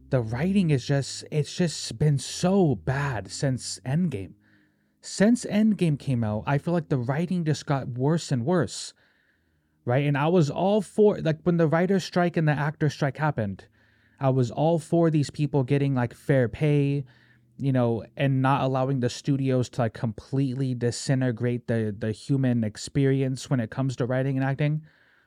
The 0.09 0.21
writing 0.21 0.71
is 0.71 0.85
just 0.85 1.23
it's 1.31 1.55
just 1.55 1.99
been 1.99 2.17
so 2.17 2.75
bad 2.75 3.29
since 3.31 3.79
Endgame 3.85 4.33
since 5.01 5.45
Endgame 5.45 5.97
came 5.97 6.23
out, 6.23 6.43
I 6.45 6.57
feel 6.57 6.73
like 6.73 6.89
the 6.89 6.97
writing 6.97 7.45
just 7.45 7.65
got 7.65 7.87
worse 7.87 8.31
and 8.31 8.45
worse. 8.45 8.93
Right? 9.85 10.05
And 10.05 10.17
I 10.17 10.27
was 10.27 10.49
all 10.49 10.81
for 10.81 11.19
like 11.19 11.39
when 11.43 11.57
the 11.57 11.67
writer's 11.67 12.03
strike 12.03 12.37
and 12.37 12.47
the 12.47 12.51
actor 12.51 12.89
strike 12.89 13.17
happened, 13.17 13.65
I 14.19 14.29
was 14.29 14.51
all 14.51 14.77
for 14.77 15.09
these 15.09 15.29
people 15.29 15.63
getting 15.63 15.95
like 15.95 16.13
fair 16.13 16.47
pay, 16.47 17.05
you 17.59 17.71
know, 17.71 18.05
and 18.15 18.41
not 18.41 18.61
allowing 18.61 19.01
the 19.01 19.09
studios 19.09 19.69
to 19.69 19.81
like 19.81 19.93
completely 19.93 20.73
disintegrate 20.73 21.67
the 21.67 21.95
the 21.97 22.11
human 22.11 22.63
experience 22.63 23.49
when 23.49 23.59
it 23.59 23.69
comes 23.69 23.95
to 23.97 24.05
writing 24.05 24.37
and 24.37 24.45
acting, 24.45 24.81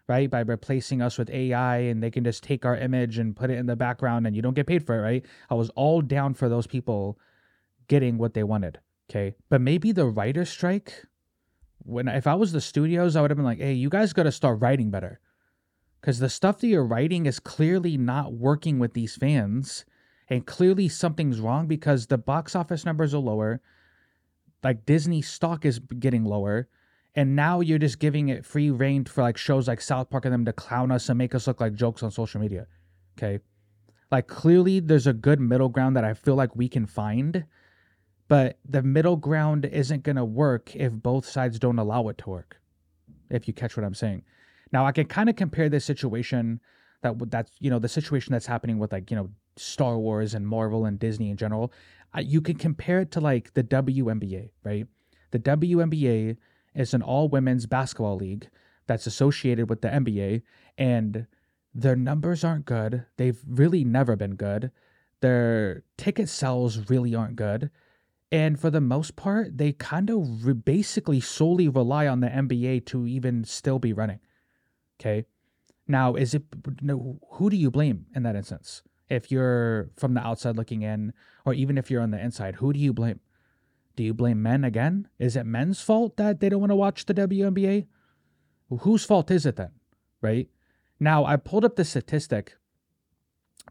right? 0.09 0.31
By 0.31 0.41
replacing 0.41 1.03
us 1.03 1.19
with 1.19 1.31
AI 1.31 1.77
and 1.77 2.03
they 2.03 2.11
can 2.11 2.25
just 2.25 2.43
take 2.43 2.65
our 2.65 2.77
image 2.77 3.19
and 3.19 3.37
put 3.37 3.51
it 3.51 3.59
in 3.59 3.67
the 3.67 3.77
background 3.77 4.27
and 4.27 4.35
you 4.35 4.43
don't 4.43 4.55
get 4.55 4.67
paid 4.67 4.85
for 4.85 4.99
it, 4.99 5.03
right? 5.03 5.27
I 5.51 5.55
was 5.55 5.71
all 5.71 6.01
down 6.01 6.35
for 6.35 6.49
those 6.49 6.67
people 6.67 7.19
getting 7.89 8.17
what 8.17 8.35
they 8.35 8.43
wanted. 8.43 8.81
Okay. 9.11 9.35
But 9.51 9.61
maybe 9.61 9.93
the 9.93 10.07
writer 10.07 10.47
strike, 10.47 11.05
when 11.81 12.09
if 12.09 12.27
I 12.27 12.35
was 12.35 12.53
the 12.53 12.61
studios, 12.61 13.15
I 13.15 13.21
would 13.21 13.31
have 13.31 13.37
been 13.37 13.45
like, 13.45 13.59
hey, 13.59 13.75
you 13.75 13.91
guys 13.91 14.15
got 14.15 14.23
to 14.23 14.33
start 14.33 14.61
writing 14.61 14.91
better. 14.91 15.21
Because 16.01 16.19
the 16.19 16.31
stuff 16.31 16.59
that 16.59 16.67
you're 16.67 16.85
writing 16.85 17.27
is 17.27 17.39
clearly 17.39 17.97
not 17.97 18.33
working 18.33 18.79
with 18.79 18.95
these 18.95 19.17
fans. 19.17 19.85
And 20.33 20.47
clearly 20.47 20.89
something's 20.89 21.41
wrong 21.41 21.67
because 21.67 22.07
the 22.07 22.17
box 22.17 22.57
office 22.57 22.87
numbers 22.87 23.13
are 23.13 23.19
lower. 23.19 23.61
Like 24.65 24.87
Disney 24.87 25.21
stock 25.21 25.67
is 25.67 25.79
getting 25.79 26.25
lower. 26.25 26.69
And 27.15 27.37
now 27.37 27.61
you're 27.61 27.79
just 27.79 27.99
giving 27.99 28.31
it 28.31 28.47
free 28.47 28.71
rein 28.71 29.05
for 29.05 29.21
like 29.21 29.37
shows 29.37 29.69
like 29.69 29.83
South 29.83 30.09
Park 30.09 30.25
and 30.25 30.33
them 30.33 30.47
to 30.47 30.53
clown 30.55 30.91
us 30.91 31.11
and 31.11 31.19
make 31.19 31.35
us 31.35 31.47
look 31.47 31.61
like 31.61 31.75
jokes 31.75 32.03
on 32.03 32.11
social 32.11 32.41
media. 32.41 32.67
Okay. 33.19 33.41
Like 34.11 34.27
clearly 34.27 34.81
there's 34.81 35.07
a 35.07 35.13
good 35.13 35.39
middle 35.39 35.69
ground 35.69 35.97
that 35.97 36.05
I 36.05 36.15
feel 36.15 36.35
like 36.35 36.57
we 36.57 36.67
can 36.67 36.87
find, 36.87 37.45
but 38.29 38.59
the 38.67 38.83
middle 38.83 39.17
ground 39.17 39.67
isn't 39.67 40.03
going 40.03 40.17
to 40.17 40.25
work 40.25 40.75
if 40.75 40.95
both 40.95 41.27
sides 41.27 41.59
don't 41.59 41.79
allow 41.79 42.09
it 42.09 42.17
to 42.17 42.31
work. 42.31 42.59
If 43.29 43.47
you 43.47 43.53
catch 43.53 43.77
what 43.77 43.85
I'm 43.85 43.93
saying. 43.93 44.23
Now 44.73 44.87
I 44.87 44.93
can 44.93 45.05
kind 45.05 45.29
of 45.29 45.37
compare 45.37 45.69
this 45.69 45.85
situation 45.85 46.59
that 47.03 47.19
that's 47.31 47.53
you 47.59 47.69
know 47.69 47.79
the 47.79 47.89
situation 47.89 48.33
that's 48.33 48.47
happening 48.47 48.79
with 48.79 48.93
like 48.93 49.11
you 49.11 49.17
know 49.19 49.29
Star 49.57 49.99
Wars 49.99 50.35
and 50.35 50.47
Marvel 50.47 50.85
and 50.85 50.99
Disney 50.99 51.31
in 51.31 51.37
general. 51.37 51.73
You 52.19 52.41
can 52.41 52.57
compare 52.57 53.01
it 53.01 53.11
to 53.13 53.21
like 53.21 53.55
the 53.55 53.63
WNBA, 53.65 54.51
right? 54.65 54.87
The 55.31 55.39
WNBA 55.39 56.37
is 56.75 56.95
an 56.95 57.03
all 57.03 57.29
women's 57.29 57.67
basketball 57.67 58.17
league 58.17 58.49
that's 58.87 59.07
associated 59.07 59.71
with 59.71 59.81
the 59.81 59.89
NBA, 59.89 60.43
and 60.77 61.27
their 61.75 61.97
numbers 61.97 62.45
aren't 62.45 62.67
good. 62.67 63.07
They've 63.17 63.41
really 63.47 63.85
never 63.85 64.17
been 64.17 64.35
good. 64.35 64.71
Their 65.21 65.85
ticket 65.97 66.29
sales 66.29 66.91
really 66.91 67.15
aren't 67.15 67.37
good. 67.37 67.71
And 68.31 68.59
for 68.59 68.71
the 68.71 68.81
most 68.81 69.15
part, 69.15 69.59
they 69.59 69.73
kind 69.73 70.11
of 70.11 70.47
re- 70.47 70.55
basically 70.55 71.21
solely 71.21 71.69
rely 71.69 72.07
on 72.07 72.21
the 72.21 72.29
NBA 72.29 72.87
to 72.87 73.07
even 73.07 73.45
still 73.45 73.79
be 73.79 73.93
running. 73.93 74.21
Okay. 74.99 75.27
Now, 75.87 76.15
is 76.15 76.35
it 76.35 76.43
who 77.33 77.51
do 77.51 77.57
you 77.57 77.71
blame 77.71 78.07
in 78.15 78.23
that 78.23 78.37
instance? 78.37 78.83
If 79.13 79.31
you're 79.31 79.91
from 79.97 80.15
the 80.15 80.27
outside 80.27 80.57
looking 80.57 80.83
in, 80.83 81.13
or 81.45 81.53
even 81.53 81.77
if 81.77 81.91
you're 81.91 82.01
on 82.01 82.13
the 82.13 82.21
inside, 82.21 82.57
who 82.57 82.73
do 82.73 82.79
you 82.79 82.93
blame? 82.93 83.21
Do 83.95 84.03
you 84.03 84.15
blame 84.15 84.43
men 84.43 84.65
again? 84.65 85.09
Is 85.19 85.37
it 85.37 85.45
men's 85.45 85.83
fault 85.83 86.17
that 86.17 86.41
they 86.41 86.49
don't 86.49 86.61
want 86.61 86.71
to 86.71 86.77
watch 86.77 87.05
the 87.05 87.13
WNBA? 87.15 87.87
Whose 88.81 89.05
fault 89.05 89.31
is 89.31 89.45
it 89.45 89.57
then? 89.57 89.73
Right? 90.23 90.49
Now, 90.99 91.27
I 91.27 91.37
pulled 91.37 91.65
up 91.65 91.77
the 91.77 91.85
statistic 91.85 92.57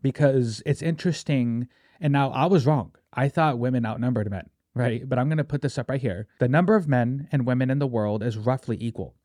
because 0.01 0.61
it's 0.65 0.81
interesting. 0.81 1.67
And 1.99 2.13
now 2.13 2.29
I 2.31 2.45
was 2.45 2.65
wrong. 2.65 2.93
I 3.13 3.27
thought 3.29 3.57
women 3.57 3.85
outnumbered 3.85 4.29
men, 4.29 4.49
right? 4.75 5.07
But 5.07 5.17
I'm 5.17 5.27
going 5.27 5.37
to 5.37 5.43
put 5.43 5.61
this 5.61 5.77
up 5.77 5.89
right 5.89 6.01
here. 6.01 6.27
The 6.39 6.47
number 6.47 6.75
of 6.75 6.87
men 6.87 7.27
and 7.31 7.45
women 7.47 7.69
in 7.69 7.79
the 7.79 7.87
world 7.87 8.21
is 8.21 8.37
roughly 8.37 8.77
equal. 8.79 9.15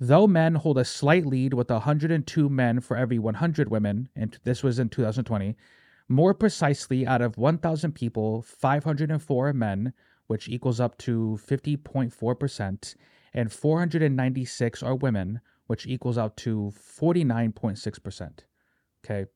Though 0.00 0.26
men 0.26 0.54
hold 0.54 0.78
a 0.78 0.84
slight 0.84 1.26
lead 1.26 1.54
with 1.54 1.70
102 1.70 2.48
men 2.48 2.80
for 2.80 2.96
every 2.96 3.18
100 3.18 3.68
women, 3.68 4.08
and 4.14 4.38
this 4.44 4.62
was 4.62 4.78
in 4.78 4.88
2020, 4.88 5.56
more 6.08 6.32
precisely, 6.34 7.06
out 7.06 7.20
of 7.20 7.36
1,000 7.36 7.92
people, 7.92 8.42
504 8.42 9.52
men, 9.52 9.92
which 10.26 10.48
equals 10.48 10.80
up 10.80 10.96
to 10.98 11.38
50.4%, 11.46 12.94
and 13.34 13.52
496 13.52 14.82
are 14.82 14.94
women, 14.94 15.40
which 15.66 15.86
equals 15.86 16.16
out 16.16 16.36
to 16.38 16.72
49.6%. 16.74 18.38
Okay. 19.04 19.26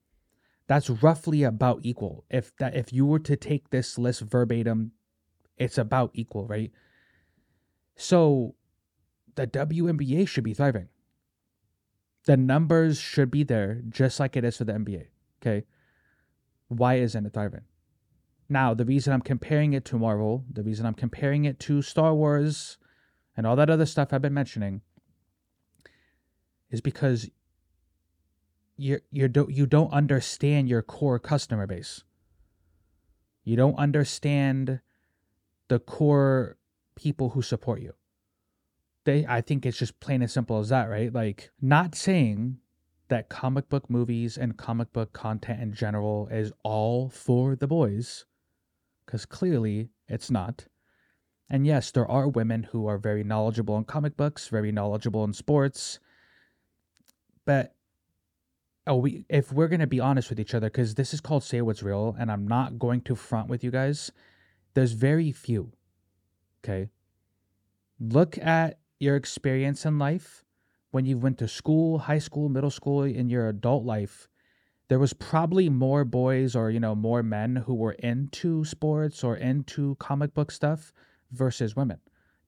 That's 0.66 0.88
roughly 0.88 1.42
about 1.42 1.80
equal. 1.82 2.24
If 2.30 2.56
that 2.56 2.74
if 2.74 2.92
you 2.92 3.04
were 3.04 3.18
to 3.18 3.36
take 3.36 3.68
this 3.68 3.98
list 3.98 4.22
verbatim, 4.22 4.92
it's 5.58 5.76
about 5.76 6.12
equal, 6.14 6.46
right? 6.46 6.70
So 7.96 8.54
the 9.34 9.46
WNBA 9.46 10.28
should 10.28 10.44
be 10.44 10.54
thriving. 10.54 10.88
The 12.24 12.36
numbers 12.36 12.98
should 12.98 13.30
be 13.30 13.42
there 13.42 13.82
just 13.88 14.20
like 14.20 14.36
it 14.36 14.44
is 14.44 14.56
for 14.56 14.64
the 14.64 14.72
NBA. 14.74 15.06
Okay. 15.40 15.66
Why 16.68 16.94
isn't 16.94 17.26
it 17.26 17.32
thriving? 17.32 17.62
Now, 18.48 18.74
the 18.74 18.84
reason 18.84 19.12
I'm 19.12 19.22
comparing 19.22 19.72
it 19.72 19.84
to 19.86 19.98
Marvel, 19.98 20.44
the 20.50 20.62
reason 20.62 20.86
I'm 20.86 20.94
comparing 20.94 21.44
it 21.44 21.58
to 21.60 21.82
Star 21.82 22.14
Wars 22.14 22.78
and 23.36 23.46
all 23.46 23.56
that 23.56 23.70
other 23.70 23.86
stuff 23.86 24.12
I've 24.12 24.22
been 24.22 24.34
mentioning 24.34 24.82
is 26.70 26.80
because 26.80 27.30
you 28.76 29.00
you 29.10 29.28
don't 29.28 29.50
you 29.50 29.66
don't 29.66 29.92
understand 29.92 30.68
your 30.68 30.82
core 30.82 31.18
customer 31.18 31.66
base. 31.66 32.04
You 33.44 33.56
don't 33.56 33.76
understand 33.76 34.80
the 35.68 35.78
core 35.78 36.56
people 36.94 37.30
who 37.30 37.42
support 37.42 37.80
you. 37.80 37.94
They 39.04 39.26
I 39.26 39.40
think 39.40 39.66
it's 39.66 39.78
just 39.78 40.00
plain 40.00 40.22
as 40.22 40.32
simple 40.32 40.58
as 40.58 40.68
that, 40.68 40.88
right? 40.88 41.12
Like 41.12 41.50
not 41.60 41.94
saying 41.94 42.58
that 43.08 43.28
comic 43.28 43.68
book 43.68 43.90
movies 43.90 44.38
and 44.38 44.56
comic 44.56 44.92
book 44.92 45.12
content 45.12 45.60
in 45.60 45.72
general 45.72 46.28
is 46.30 46.52
all 46.62 47.08
for 47.08 47.56
the 47.56 47.66
boys 47.66 48.24
cuz 49.06 49.26
clearly 49.26 49.90
it's 50.08 50.30
not. 50.30 50.66
And 51.50 51.66
yes, 51.66 51.90
there 51.90 52.10
are 52.10 52.28
women 52.28 52.62
who 52.62 52.86
are 52.86 52.96
very 52.96 53.22
knowledgeable 53.22 53.76
in 53.76 53.84
comic 53.84 54.16
books, 54.16 54.48
very 54.48 54.72
knowledgeable 54.72 55.24
in 55.24 55.34
sports, 55.34 55.98
but 57.44 57.74
oh, 58.86 58.96
we 58.96 59.26
if 59.28 59.52
we're 59.52 59.68
gonna 59.68 59.86
be 59.86 60.00
honest 60.00 60.30
with 60.30 60.40
each 60.40 60.54
other, 60.54 60.68
because 60.68 60.94
this 60.94 61.12
is 61.12 61.20
called 61.20 61.44
say 61.44 61.60
what's 61.60 61.82
real, 61.82 62.16
and 62.18 62.30
I'm 62.30 62.46
not 62.46 62.78
going 62.78 63.00
to 63.02 63.14
front 63.14 63.48
with 63.48 63.62
you 63.62 63.70
guys. 63.70 64.10
There's 64.74 64.92
very 64.92 65.32
few. 65.32 65.72
Okay. 66.64 66.88
Look 68.00 68.38
at 68.38 68.78
your 69.02 69.16
experience 69.16 69.84
in 69.84 69.98
life 69.98 70.44
when 70.92 71.04
you 71.04 71.18
went 71.18 71.36
to 71.38 71.48
school, 71.48 71.98
high 71.98 72.20
school, 72.20 72.48
middle 72.48 72.70
school, 72.70 73.02
in 73.02 73.28
your 73.28 73.48
adult 73.48 73.84
life. 73.84 74.28
There 74.88 74.98
was 74.98 75.12
probably 75.12 75.68
more 75.68 76.04
boys 76.04 76.54
or 76.54 76.70
you 76.70 76.78
know 76.78 76.94
more 76.94 77.22
men 77.22 77.56
who 77.56 77.74
were 77.74 77.92
into 77.92 78.64
sports 78.64 79.24
or 79.24 79.36
into 79.36 79.96
comic 79.96 80.34
book 80.34 80.52
stuff 80.52 80.92
versus 81.32 81.74
women. 81.74 81.98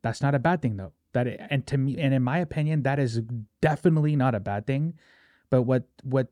That's 0.02 0.23
not 0.23 0.34
a 0.34 0.38
bad 0.38 0.62
thing 0.62 0.76
though. 0.76 0.92
That 1.12 1.26
and 1.50 1.66
to 1.66 1.78
me 1.78 1.99
and 1.99 2.14
in 2.14 2.23
my 2.23 2.38
opinion, 2.38 2.82
that 2.82 2.99
is 2.99 3.23
definitely 3.61 4.14
not 4.14 4.34
a 4.34 4.40
bad 4.40 4.66
thing. 4.66 4.94
But 5.50 5.62
what 5.62 5.84
what 6.02 6.28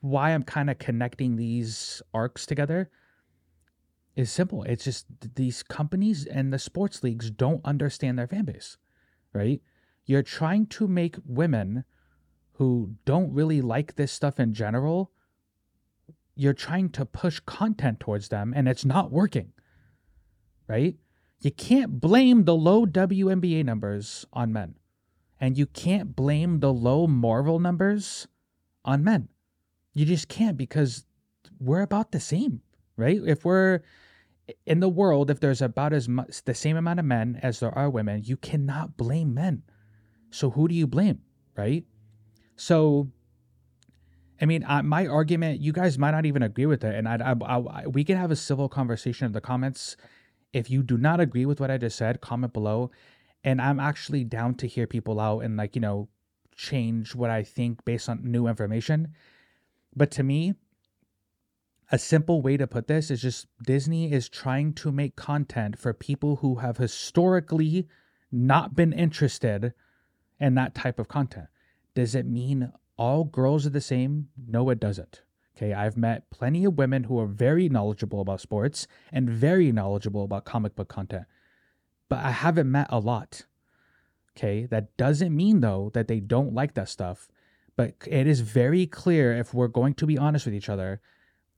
why 0.00 0.30
I'm 0.30 0.42
kind 0.42 0.68
of 0.68 0.78
connecting 0.78 1.36
these 1.36 2.02
arcs 2.12 2.44
together 2.44 2.90
is 4.16 4.30
simple. 4.30 4.64
It's 4.64 4.84
just 4.84 5.06
these 5.36 5.62
companies 5.62 6.26
and 6.26 6.52
the 6.52 6.58
sports 6.58 7.02
leagues 7.02 7.30
don't 7.30 7.64
understand 7.64 8.18
their 8.18 8.26
fan 8.26 8.44
base, 8.44 8.76
right? 9.32 9.60
You're 10.04 10.22
trying 10.22 10.66
to 10.66 10.88
make 10.88 11.16
women 11.26 11.84
who 12.52 12.94
don't 13.04 13.32
really 13.32 13.60
like 13.60 13.94
this 13.94 14.10
stuff 14.10 14.40
in 14.40 14.52
general, 14.52 15.12
you're 16.34 16.52
trying 16.52 16.88
to 16.90 17.04
push 17.04 17.40
content 17.40 18.00
towards 18.00 18.28
them 18.28 18.52
and 18.54 18.68
it's 18.68 18.84
not 18.84 19.12
working, 19.12 19.52
right? 20.66 20.96
You 21.40 21.50
can't 21.52 22.00
blame 22.00 22.44
the 22.44 22.54
low 22.54 22.84
WNBA 22.84 23.64
numbers 23.64 24.26
on 24.32 24.52
men. 24.52 24.74
And 25.40 25.56
you 25.56 25.66
can't 25.66 26.16
blame 26.16 26.58
the 26.58 26.72
low 26.72 27.06
Marvel 27.06 27.60
numbers 27.60 28.26
on 28.84 29.04
men. 29.04 29.28
You 29.94 30.04
just 30.04 30.28
can't 30.28 30.56
because 30.56 31.06
we're 31.60 31.82
about 31.82 32.10
the 32.10 32.20
same, 32.20 32.62
right? 32.96 33.20
If 33.24 33.44
we're 33.44 33.80
in 34.66 34.80
the 34.80 34.88
world, 34.88 35.30
if 35.30 35.40
there's 35.40 35.62
about 35.62 35.92
as 35.92 36.08
much 36.08 36.44
the 36.44 36.54
same 36.54 36.76
amount 36.76 37.00
of 37.00 37.06
men 37.06 37.38
as 37.42 37.60
there 37.60 37.76
are 37.76 37.90
women, 37.90 38.22
you 38.24 38.36
cannot 38.36 38.96
blame 38.96 39.34
men. 39.34 39.62
So 40.30 40.50
who 40.50 40.68
do 40.68 40.74
you 40.74 40.86
blame, 40.86 41.20
right? 41.56 41.84
So, 42.56 43.08
I 44.40 44.46
mean, 44.46 44.64
I, 44.66 44.82
my 44.82 45.06
argument, 45.06 45.60
you 45.60 45.72
guys 45.72 45.98
might 45.98 46.12
not 46.12 46.26
even 46.26 46.42
agree 46.42 46.66
with 46.66 46.84
it, 46.84 46.94
and 46.94 47.08
I, 47.08 47.16
I, 47.16 47.56
I, 47.56 47.86
we 47.86 48.04
can 48.04 48.16
have 48.16 48.30
a 48.30 48.36
civil 48.36 48.68
conversation 48.68 49.26
in 49.26 49.32
the 49.32 49.40
comments 49.40 49.96
if 50.52 50.70
you 50.70 50.82
do 50.82 50.96
not 50.96 51.20
agree 51.20 51.46
with 51.46 51.60
what 51.60 51.70
I 51.70 51.78
just 51.78 51.96
said, 51.96 52.20
comment 52.20 52.52
below. 52.52 52.90
And 53.44 53.60
I'm 53.60 53.78
actually 53.78 54.24
down 54.24 54.54
to 54.56 54.66
hear 54.66 54.86
people 54.86 55.20
out 55.20 55.40
and, 55.40 55.56
like, 55.56 55.76
you 55.76 55.80
know, 55.80 56.08
change 56.56 57.14
what 57.14 57.30
I 57.30 57.42
think 57.42 57.84
based 57.84 58.08
on 58.08 58.20
new 58.24 58.48
information. 58.48 59.14
But 59.94 60.10
to 60.12 60.22
me, 60.22 60.54
a 61.90 61.98
simple 61.98 62.42
way 62.42 62.56
to 62.56 62.66
put 62.66 62.86
this 62.86 63.10
is 63.10 63.22
just 63.22 63.46
Disney 63.62 64.12
is 64.12 64.28
trying 64.28 64.74
to 64.74 64.92
make 64.92 65.16
content 65.16 65.78
for 65.78 65.92
people 65.94 66.36
who 66.36 66.56
have 66.56 66.76
historically 66.76 67.88
not 68.30 68.74
been 68.74 68.92
interested 68.92 69.72
in 70.38 70.54
that 70.54 70.74
type 70.74 70.98
of 70.98 71.08
content. 71.08 71.46
Does 71.94 72.14
it 72.14 72.26
mean 72.26 72.72
all 72.96 73.24
girls 73.24 73.66
are 73.66 73.70
the 73.70 73.80
same? 73.80 74.28
No, 74.46 74.68
it 74.70 74.78
doesn't. 74.78 75.22
Okay, 75.56 75.72
I've 75.72 75.96
met 75.96 76.30
plenty 76.30 76.64
of 76.64 76.78
women 76.78 77.04
who 77.04 77.18
are 77.18 77.26
very 77.26 77.68
knowledgeable 77.68 78.20
about 78.20 78.40
sports 78.40 78.86
and 79.10 79.28
very 79.28 79.72
knowledgeable 79.72 80.24
about 80.24 80.44
comic 80.44 80.76
book 80.76 80.88
content, 80.88 81.24
but 82.08 82.24
I 82.24 82.30
haven't 82.30 82.70
met 82.70 82.86
a 82.90 83.00
lot. 83.00 83.46
Okay, 84.36 84.66
that 84.66 84.96
doesn't 84.96 85.34
mean 85.34 85.60
though 85.60 85.90
that 85.94 86.06
they 86.06 86.20
don't 86.20 86.54
like 86.54 86.74
that 86.74 86.88
stuff, 86.88 87.28
but 87.76 87.94
it 88.06 88.28
is 88.28 88.40
very 88.40 88.86
clear 88.86 89.36
if 89.36 89.52
we're 89.52 89.68
going 89.68 89.94
to 89.94 90.06
be 90.06 90.18
honest 90.18 90.44
with 90.44 90.54
each 90.54 90.68
other 90.68 91.00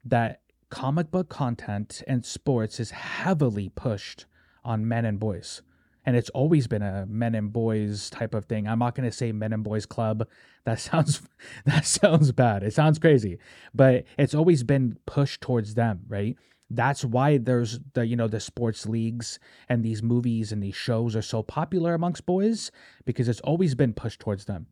that 0.04 0.42
comic 0.70 1.10
book 1.10 1.28
content 1.28 2.02
and 2.06 2.24
sports 2.24 2.78
is 2.80 2.90
heavily 2.90 3.68
pushed 3.68 4.26
on 4.64 4.86
men 4.86 5.04
and 5.04 5.18
boys 5.18 5.62
and 6.04 6.16
it's 6.16 6.30
always 6.30 6.66
been 6.66 6.82
a 6.82 7.06
men 7.06 7.34
and 7.34 7.52
boys 7.52 8.10
type 8.10 8.34
of 8.34 8.46
thing. 8.46 8.66
I'm 8.66 8.78
not 8.78 8.94
going 8.94 9.08
to 9.08 9.16
say 9.16 9.32
men 9.32 9.52
and 9.52 9.64
boys 9.64 9.86
club. 9.86 10.26
That 10.64 10.78
sounds 10.78 11.22
that 11.64 11.86
sounds 11.86 12.32
bad. 12.32 12.62
It 12.62 12.74
sounds 12.74 12.98
crazy, 12.98 13.38
but 13.72 14.04
it's 14.18 14.34
always 14.34 14.62
been 14.62 14.98
pushed 15.06 15.40
towards 15.40 15.72
them, 15.72 16.00
right? 16.06 16.36
That's 16.68 17.02
why 17.02 17.38
there's 17.38 17.80
the 17.94 18.06
you 18.06 18.14
know 18.14 18.28
the 18.28 18.40
sports 18.40 18.84
leagues 18.84 19.38
and 19.70 19.82
these 19.82 20.02
movies 20.02 20.52
and 20.52 20.62
these 20.62 20.76
shows 20.76 21.16
are 21.16 21.22
so 21.22 21.42
popular 21.42 21.94
amongst 21.94 22.26
boys 22.26 22.70
because 23.06 23.26
it's 23.26 23.40
always 23.40 23.74
been 23.74 23.94
pushed 23.94 24.20
towards 24.20 24.44
them. 24.44 24.66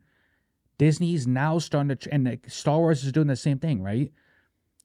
Disney's 0.76 1.26
now 1.26 1.58
starting 1.58 1.96
to 1.96 2.12
and 2.12 2.38
Star 2.46 2.78
Wars 2.80 3.02
is 3.02 3.10
doing 3.10 3.26
the 3.26 3.34
same 3.34 3.58
thing, 3.58 3.82
right? 3.82 4.12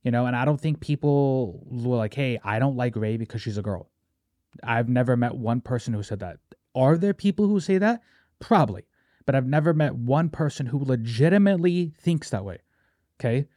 You 0.04 0.12
know, 0.12 0.26
and 0.26 0.36
I 0.36 0.46
don't 0.46 0.60
think 0.60 0.80
people 0.82 1.64
were 1.66 1.98
like, 1.98 2.14
"Hey, 2.14 2.40
I 2.44 2.60
don't 2.60 2.76
like 2.76 2.96
Rey 2.96 3.18
because 3.18 3.42
she's 3.42 3.58
a 3.58 3.62
girl." 3.62 3.90
I've 4.62 4.90
never 4.90 5.18
met 5.18 5.36
one 5.36 5.62
person 5.62 5.94
who 5.94 6.04
said 6.04 6.20
that. 6.20 6.38
Are 6.76 6.98
there 6.98 7.14
people 7.14 7.48
who 7.48 7.60
say 7.60 7.78
that? 7.78 8.02
Probably. 8.40 8.86
But 9.26 9.36
I've 9.36 9.48
never 9.48 9.74
met 9.74 9.96
one 9.96 10.30
person 10.30 10.68
who 10.68 10.84
legitimately 10.84 11.94
thinks 11.98 12.30
that 12.30 12.46
way. 12.46 12.60
Okay? 13.20 13.48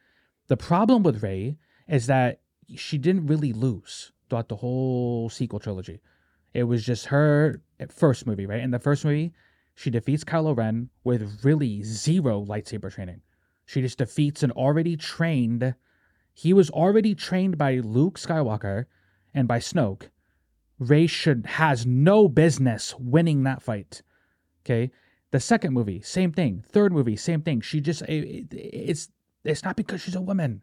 The 0.47 0.57
problem 0.57 1.03
with 1.03 1.21
Rey 1.21 1.57
is 1.87 2.07
that 2.07 2.41
she 2.75 2.97
didn't 2.97 3.27
really 3.27 3.53
lose 3.53 4.11
throughout 4.29 4.49
the 4.49 4.55
whole 4.55 5.29
sequel 5.29 5.59
trilogy. 5.59 6.01
It 6.53 6.63
was 6.63 6.85
just 6.85 7.07
her 7.07 7.61
first 7.89 8.25
movie, 8.25 8.45
right? 8.45 8.61
In 8.61 8.71
the 8.71 8.79
first 8.79 9.05
movie, 9.05 9.33
she 9.75 9.89
defeats 9.89 10.23
Kylo 10.23 10.55
Ren 10.57 10.89
with 11.03 11.43
really 11.43 11.83
zero 11.83 12.43
lightsaber 12.43 12.91
training. 12.91 13.21
She 13.65 13.81
just 13.81 13.97
defeats 13.97 14.43
an 14.43 14.51
already 14.51 14.95
trained. 14.97 15.75
He 16.37 16.53
was 16.53 16.69
already 16.69 17.15
trained 17.15 17.57
by 17.57 17.77
Luke 17.77 18.19
Skywalker 18.19 18.85
and 19.33 19.47
by 19.47 19.57
Snoke 19.57 20.09
Rey 20.77 21.07
should 21.07 21.47
has 21.47 21.83
no 21.83 22.27
business 22.27 22.93
winning 22.99 23.41
that 23.41 23.63
fight. 23.63 24.03
Okay. 24.63 24.91
The 25.31 25.39
second 25.39 25.73
movie, 25.73 25.99
same 26.01 26.31
thing. 26.31 26.63
Third 26.69 26.93
movie, 26.93 27.15
same 27.15 27.41
thing. 27.41 27.61
She 27.61 27.81
just 27.81 28.03
it, 28.03 28.53
it's 28.53 29.09
it's 29.43 29.63
not 29.63 29.77
because 29.77 30.01
she's 30.01 30.13
a 30.13 30.21
woman. 30.21 30.61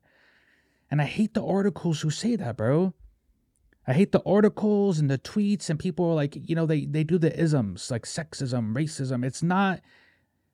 And 0.93 1.03
I 1.03 1.07
hate 1.07 1.35
the 1.35 1.45
articles 1.45 2.03
who 2.03 2.11
say 2.11 2.37
that, 2.37 2.57
bro. 2.57 2.95
I 3.85 3.95
hate 3.95 4.13
the 4.13 4.23
articles 4.25 5.01
and 5.01 5.11
the 5.11 5.19
tweets 5.19 5.69
and 5.71 5.77
people 5.77 6.09
are 6.09 6.15
like, 6.15 6.39
you 6.41 6.55
know, 6.55 6.67
they 6.67 6.85
they 6.87 7.03
do 7.03 7.19
the 7.19 7.37
isms 7.37 7.91
like 7.91 8.05
sexism, 8.05 8.75
racism. 8.77 9.27
It's 9.27 9.43
not 9.43 9.81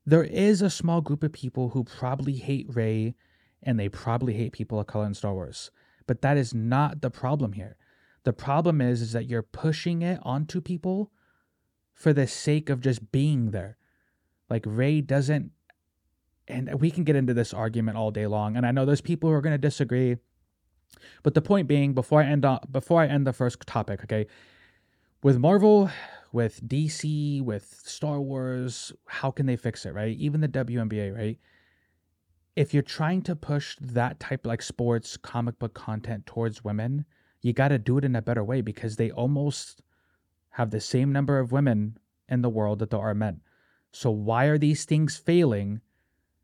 there 0.07 0.25
is 0.25 0.63
a 0.63 0.71
small 0.71 1.03
group 1.03 1.23
of 1.23 1.35
people 1.35 1.69
who 1.69 1.85
probably 1.85 2.37
hate 2.37 2.75
Rey 2.75 3.17
and 3.63 3.79
they 3.79 3.89
probably 3.89 4.35
hate 4.35 4.53
people 4.53 4.81
of 4.81 4.87
color 4.87 5.07
in 5.07 5.15
Star 5.15 5.35
Wars. 5.35 5.71
But 6.07 6.23
that 6.23 6.37
is 6.37 6.55
not 6.55 7.03
the 7.03 7.11
problem 7.11 7.53
here. 7.53 7.77
The 8.25 8.33
problem 8.33 8.81
is 8.81 9.01
is 9.01 9.13
that 9.13 9.27
you're 9.27 9.43
pushing 9.43 10.03
it 10.03 10.19
onto 10.23 10.61
people 10.61 11.11
for 11.95 12.13
the 12.13 12.27
sake 12.27 12.71
of 12.71 12.81
just 12.81 13.13
being 13.13 13.51
there. 13.51 13.77
Like 14.49 14.65
Rey 14.67 15.01
doesn't 15.01 15.53
and 16.49 16.81
we 16.81 16.91
can 16.91 17.05
get 17.05 17.15
into 17.15 17.33
this 17.33 17.55
argument 17.55 17.97
all 17.97 18.11
day 18.11 18.27
long 18.27 18.57
and 18.57 18.67
I 18.67 18.73
know 18.73 18.85
there's 18.85 19.01
people 19.01 19.31
who 19.31 19.37
are 19.37 19.41
going 19.41 19.55
to 19.55 19.59
disagree. 19.59 20.17
But 21.23 21.35
the 21.35 21.43
point 21.43 21.69
being 21.69 21.95
before 21.95 22.23
I 22.23 22.27
end 22.27 22.45
on, 22.45 22.61
before 22.71 23.01
I 23.01 23.07
end 23.07 23.27
the 23.27 23.33
first 23.33 23.61
topic, 23.67 24.03
okay? 24.03 24.27
With 25.23 25.39
Marvel, 25.39 25.91
with 26.33 26.67
DC, 26.67 27.43
with 27.43 27.81
Star 27.85 28.21
Wars, 28.21 28.93
how 29.07 29.31
can 29.31 29.47
they 29.47 29.57
fix 29.57 29.87
it, 29.87 29.95
right? 29.95 30.17
Even 30.17 30.41
the 30.41 30.49
WNBA, 30.49 31.15
right? 31.15 31.39
If 32.57 32.75
you're 32.75 32.83
trying 32.83 33.23
to 33.23 33.37
push 33.37 33.77
that 33.81 34.19
type 34.19 34.45
like 34.45 34.63
sports 34.63 35.17
comic 35.17 35.59
book 35.59 35.75
content 35.75 36.27
towards 36.27 36.65
women, 36.65 37.05
you 37.41 37.53
got 37.53 37.69
to 37.69 37.79
do 37.79 37.99
it 37.99 38.05
in 38.05 38.17
a 38.17 38.23
better 38.23 38.45
way 38.45 38.61
because 38.61 38.97
they 38.97 39.11
almost 39.11 39.83
have 40.51 40.71
the 40.71 40.81
same 40.81 41.13
number 41.13 41.39
of 41.39 41.53
women 41.53 41.97
in 42.29 42.43
the 42.43 42.49
world 42.49 42.81
that 42.81 42.91
there 42.91 43.01
are 43.01 43.15
men. 43.15 43.41
So 43.93 44.11
why 44.11 44.47
are 44.47 44.59
these 44.59 44.85
things 44.85 45.17
failing 45.17 45.81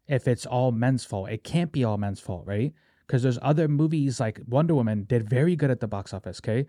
if 0.07 0.29
it's 0.29 0.47
all 0.47 0.73
men's 0.73 1.05
fault? 1.05 1.31
It 1.31 1.45
can't 1.45 1.73
be 1.73 1.85
all 1.85 1.99
men's 1.99 2.21
fault, 2.21 2.45
right? 2.47 2.73
Because 3.07 3.23
there's 3.23 3.39
other 3.43 3.69
movies 3.69 4.19
like 4.21 4.41
Wonder 4.49 4.75
Woman 4.75 5.05
did 5.05 5.29
very 5.29 5.55
good 5.55 5.71
at 5.71 5.81
the 5.81 5.89
box 5.89 6.15
office, 6.15 6.41
okay? 6.43 6.67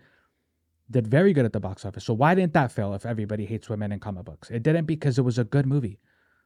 Did 0.90 1.06
very 1.06 1.32
good 1.32 1.44
at 1.44 1.52
the 1.52 1.60
box 1.60 1.84
office. 1.84 2.04
So 2.04 2.14
why 2.14 2.34
didn't 2.34 2.54
that 2.54 2.72
fail 2.72 2.94
if 2.94 3.06
everybody 3.06 3.44
hates 3.44 3.68
women 3.68 3.92
in 3.92 4.00
comic 4.00 4.24
books? 4.24 4.50
It 4.50 4.62
didn't 4.62 4.86
because 4.86 5.18
it 5.18 5.22
was 5.22 5.38
a 5.38 5.44
good 5.44 5.66
movie. 5.66 6.00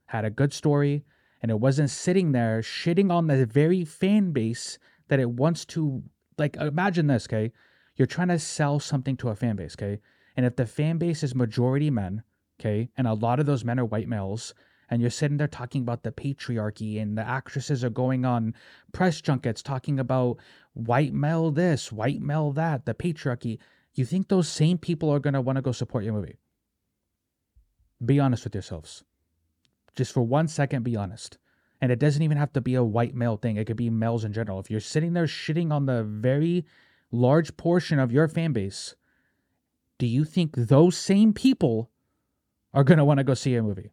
Had 0.07 0.25
a 0.25 0.31
good 0.31 0.53
story 0.53 1.05
and 1.43 1.51
it 1.51 1.61
wasn't 1.61 1.91
sitting 1.91 2.33
there 2.33 2.61
shitting 2.61 3.13
on 3.13 3.27
the 3.27 3.45
very 3.45 3.85
fan 3.85 4.33
base 4.33 4.79
that 5.09 5.21
it 5.21 5.31
wants 5.31 5.65
to 5.67 6.03
like 6.39 6.57
imagine 6.57 7.09
this, 7.09 7.27
okay? 7.27 7.53
you're 7.97 8.07
trying 8.07 8.29
to 8.29 8.39
sell 8.39 8.81
something 8.81 9.17
to 9.19 9.29
a 9.29 9.37
fan 9.37 9.57
base, 9.57 9.77
okay? 9.79 10.01
And 10.37 10.47
if 10.47 10.57
the 10.57 10.67
fan 10.67 10.99
base 10.99 11.23
is 11.23 11.35
majority 11.35 11.91
men, 11.91 12.23
okay, 12.61 12.89
and 12.97 13.07
a 13.07 13.15
lot 13.15 13.41
of 13.41 13.47
those 13.47 13.65
men 13.65 13.79
are 13.79 13.85
white 13.85 14.09
males, 14.09 14.55
and 14.89 15.01
you're 15.01 15.11
sitting 15.11 15.37
there 15.37 15.49
talking 15.49 15.83
about 15.83 16.03
the 16.03 16.13
patriarchy, 16.13 17.01
and 17.01 17.17
the 17.17 17.27
actresses 17.27 17.85
are 17.85 17.91
going 17.91 18.25
on 18.25 18.55
press 18.93 19.21
junkets 19.21 19.63
talking 19.63 19.99
about 19.99 20.39
white 20.75 21.13
male 21.13 21.51
this, 21.51 21.93
white 21.93 22.21
male 22.21 22.53
that, 22.53 22.87
the 22.87 22.95
patriarchy, 22.95 23.59
you 23.95 24.05
think 24.05 24.29
those 24.29 24.49
same 24.49 24.79
people 24.79 25.11
are 25.11 25.21
going 25.21 25.35
to 25.35 25.41
want 25.41 25.57
to 25.57 25.63
go 25.63 25.73
support 25.73 26.05
your 26.05 26.15
movie? 26.15 26.39
Be 28.05 28.19
honest 28.19 28.45
with 28.45 28.55
yourselves. 28.55 29.05
Just 29.95 30.13
for 30.13 30.23
one 30.23 30.49
second, 30.49 30.83
be 30.83 30.97
honest. 30.97 31.39
And 31.81 31.91
it 31.91 31.99
doesn't 31.99 32.23
even 32.23 32.39
have 32.39 32.53
to 32.53 32.61
be 32.61 32.75
a 32.75 32.85
white 32.85 33.15
male 33.15 33.37
thing. 33.37 33.57
It 33.57 33.67
could 33.67 33.77
be 33.77 33.91
males 33.91 34.25
in 34.25 34.33
general. 34.33 34.61
If 34.61 34.71
you're 34.71 34.81
sitting 34.81 35.13
there 35.13 35.27
shitting 35.27 35.73
on 35.73 35.87
the 35.87 36.05
very 36.05 36.65
large 37.11 37.57
portion 37.57 37.99
of 37.99 38.13
your 38.13 38.29
fan 38.29 38.53
base, 38.53 38.95
do 39.99 40.07
you 40.07 40.25
think 40.25 40.55
those 40.57 40.97
same 40.97 41.33
people 41.33 41.91
are 42.73 42.85
going 42.85 42.99
to 42.99 43.05
want 43.05 43.19
to 43.19 43.25
go 43.25 43.35
see 43.35 43.55
a 43.55 43.63
movie? 43.63 43.91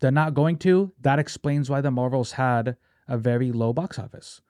They're 0.00 0.10
not 0.10 0.34
going 0.34 0.58
to. 0.58 0.92
That 1.00 1.18
explains 1.18 1.68
why 1.68 1.80
the 1.80 1.90
Marvels 1.90 2.32
had 2.32 2.76
a 3.08 3.18
very 3.18 3.52
low 3.52 3.72
box 3.72 3.98
office. 3.98 4.40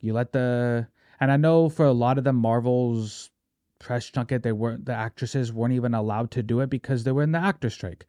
You 0.00 0.12
let 0.12 0.32
the 0.32 0.88
and 1.20 1.32
I 1.32 1.36
know 1.36 1.68
for 1.68 1.84
a 1.84 1.92
lot 1.92 2.18
of 2.18 2.24
the 2.24 2.32
Marvels 2.32 3.30
press 3.78 4.10
junket, 4.10 4.42
they 4.42 4.52
weren't 4.52 4.86
the 4.86 4.94
actresses 4.94 5.52
weren't 5.52 5.74
even 5.74 5.94
allowed 5.94 6.30
to 6.32 6.42
do 6.42 6.60
it 6.60 6.70
because 6.70 7.04
they 7.04 7.12
were 7.12 7.22
in 7.22 7.32
the 7.32 7.38
actor 7.38 7.70
strike. 7.70 8.06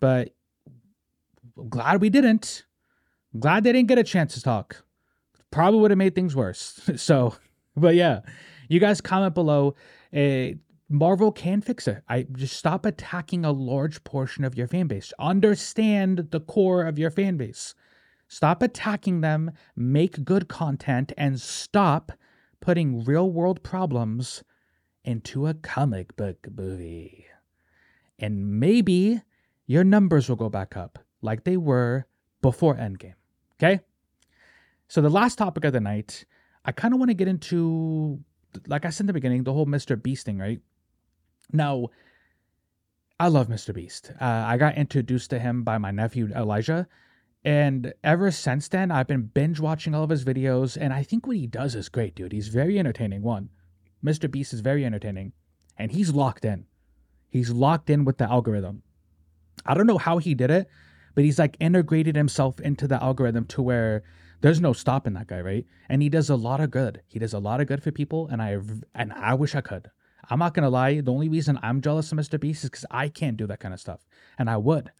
But 0.00 0.34
glad 1.68 2.00
we 2.00 2.10
didn't. 2.10 2.64
Glad 3.38 3.64
they 3.64 3.72
didn't 3.72 3.88
get 3.88 3.98
a 3.98 4.04
chance 4.04 4.34
to 4.34 4.42
talk. 4.42 4.84
Probably 5.50 5.80
would 5.80 5.90
have 5.90 5.98
made 5.98 6.14
things 6.14 6.34
worse. 6.34 6.80
so 6.96 7.34
but 7.76 7.94
yeah, 7.94 8.20
you 8.68 8.80
guys 8.80 9.00
comment 9.00 9.34
below. 9.34 9.74
Uh, 10.14 10.56
Marvel 10.88 11.32
can 11.32 11.60
fix 11.60 11.88
it. 11.88 12.02
I 12.08 12.26
just 12.32 12.56
stop 12.56 12.86
attacking 12.86 13.44
a 13.44 13.52
large 13.52 14.02
portion 14.04 14.44
of 14.44 14.56
your 14.56 14.68
fan 14.68 14.86
base. 14.86 15.12
Understand 15.18 16.28
the 16.30 16.40
core 16.40 16.84
of 16.84 16.98
your 16.98 17.10
fan 17.10 17.36
base. 17.36 17.74
Stop 18.28 18.62
attacking 18.62 19.20
them, 19.20 19.52
make 19.76 20.24
good 20.24 20.48
content, 20.48 21.12
and 21.16 21.40
stop 21.40 22.12
putting 22.60 23.04
real 23.04 23.30
world 23.30 23.62
problems 23.62 24.42
into 25.04 25.46
a 25.46 25.54
comic 25.54 26.16
book 26.16 26.46
movie. 26.56 27.26
And 28.18 28.58
maybe 28.58 29.22
your 29.66 29.84
numbers 29.84 30.28
will 30.28 30.36
go 30.36 30.48
back 30.48 30.76
up 30.76 30.98
like 31.22 31.44
they 31.44 31.56
were 31.56 32.06
before 32.42 32.76
Endgame. 32.76 33.14
Okay? 33.54 33.80
So, 34.88 35.00
the 35.00 35.10
last 35.10 35.36
topic 35.36 35.64
of 35.64 35.72
the 35.72 35.80
night 35.80 36.24
I 36.66 36.72
kind 36.72 36.92
of 36.92 36.98
want 36.98 37.10
to 37.10 37.14
get 37.14 37.28
into, 37.28 38.18
like 38.66 38.84
I 38.84 38.90
said 38.90 39.02
in 39.02 39.06
the 39.06 39.12
beginning, 39.12 39.44
the 39.44 39.52
whole 39.52 39.66
Mr. 39.66 40.00
Beast 40.00 40.26
thing, 40.26 40.38
right? 40.38 40.60
Now, 41.52 41.86
I 43.20 43.28
love 43.28 43.46
Mr. 43.46 43.72
Beast. 43.72 44.10
Uh, 44.20 44.24
I 44.24 44.56
got 44.56 44.76
introduced 44.76 45.30
to 45.30 45.38
him 45.38 45.62
by 45.62 45.78
my 45.78 45.92
nephew 45.92 46.28
Elijah. 46.34 46.88
And 47.44 47.94
ever 48.02 48.32
since 48.32 48.66
then, 48.66 48.90
I've 48.90 49.06
been 49.06 49.22
binge 49.22 49.60
watching 49.60 49.94
all 49.94 50.02
of 50.02 50.10
his 50.10 50.24
videos. 50.24 50.76
And 50.78 50.92
I 50.92 51.04
think 51.04 51.26
what 51.26 51.36
he 51.36 51.46
does 51.46 51.76
is 51.76 51.88
great, 51.88 52.16
dude. 52.16 52.32
He's 52.32 52.48
very 52.48 52.80
entertaining. 52.80 53.22
One, 53.22 53.50
Mr. 54.04 54.28
Beast 54.28 54.52
is 54.52 54.60
very 54.60 54.84
entertaining. 54.84 55.32
And 55.78 55.92
he's 55.92 56.12
locked 56.12 56.44
in. 56.44 56.66
He's 57.28 57.50
locked 57.50 57.90
in 57.90 58.04
with 58.04 58.18
the 58.18 58.28
algorithm. 58.28 58.82
I 59.66 59.74
don't 59.74 59.86
know 59.86 59.98
how 59.98 60.18
he 60.18 60.34
did 60.34 60.50
it, 60.50 60.68
but 61.14 61.24
he's 61.24 61.38
like 61.38 61.56
integrated 61.60 62.16
himself 62.16 62.60
into 62.60 62.86
the 62.86 63.02
algorithm 63.02 63.46
to 63.46 63.62
where 63.62 64.02
there's 64.40 64.60
no 64.60 64.72
stopping 64.72 65.14
that 65.14 65.26
guy, 65.26 65.40
right? 65.40 65.66
And 65.88 66.02
he 66.02 66.08
does 66.08 66.30
a 66.30 66.36
lot 66.36 66.60
of 66.60 66.70
good. 66.70 67.02
He 67.06 67.18
does 67.18 67.32
a 67.32 67.38
lot 67.38 67.60
of 67.60 67.66
good 67.66 67.82
for 67.82 67.90
people, 67.90 68.28
and 68.28 68.42
I 68.42 68.58
and 68.94 69.12
I 69.12 69.34
wish 69.34 69.54
I 69.54 69.60
could. 69.60 69.90
I'm 70.28 70.38
not 70.38 70.54
gonna 70.54 70.70
lie. 70.70 71.00
The 71.00 71.12
only 71.12 71.28
reason 71.28 71.58
I'm 71.62 71.80
jealous 71.80 72.12
of 72.12 72.18
Mr. 72.18 72.38
Beast 72.38 72.64
is 72.64 72.70
because 72.70 72.86
I 72.90 73.08
can't 73.08 73.36
do 73.36 73.46
that 73.46 73.60
kind 73.60 73.74
of 73.74 73.80
stuff, 73.80 74.06
and 74.38 74.50
I 74.50 74.56
would. 74.56 74.90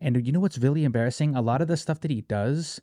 And 0.00 0.26
you 0.26 0.32
know 0.32 0.40
what's 0.40 0.58
really 0.58 0.84
embarrassing? 0.84 1.36
A 1.36 1.42
lot 1.42 1.60
of 1.62 1.68
the 1.68 1.76
stuff 1.76 2.00
that 2.00 2.10
he 2.10 2.22
does, 2.22 2.80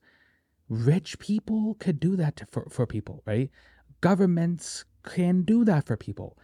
rich 0.70 1.20
people 1.20 1.76
could 1.80 2.00
do 2.00 2.16
that 2.16 2.36
to, 2.38 2.46
for 2.46 2.68
for 2.70 2.86
people, 2.86 3.24
right? 3.26 3.50
Governments 4.00 4.86
can 5.04 5.42
do 5.42 5.66
that 5.66 5.86
for 5.86 5.98
people. 5.98 6.38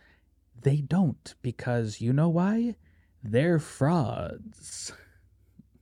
They 0.61 0.77
don't 0.77 1.35
because 1.41 2.01
you 2.01 2.13
know 2.13 2.29
why? 2.29 2.75
They're 3.23 3.59
frauds. 3.59 4.91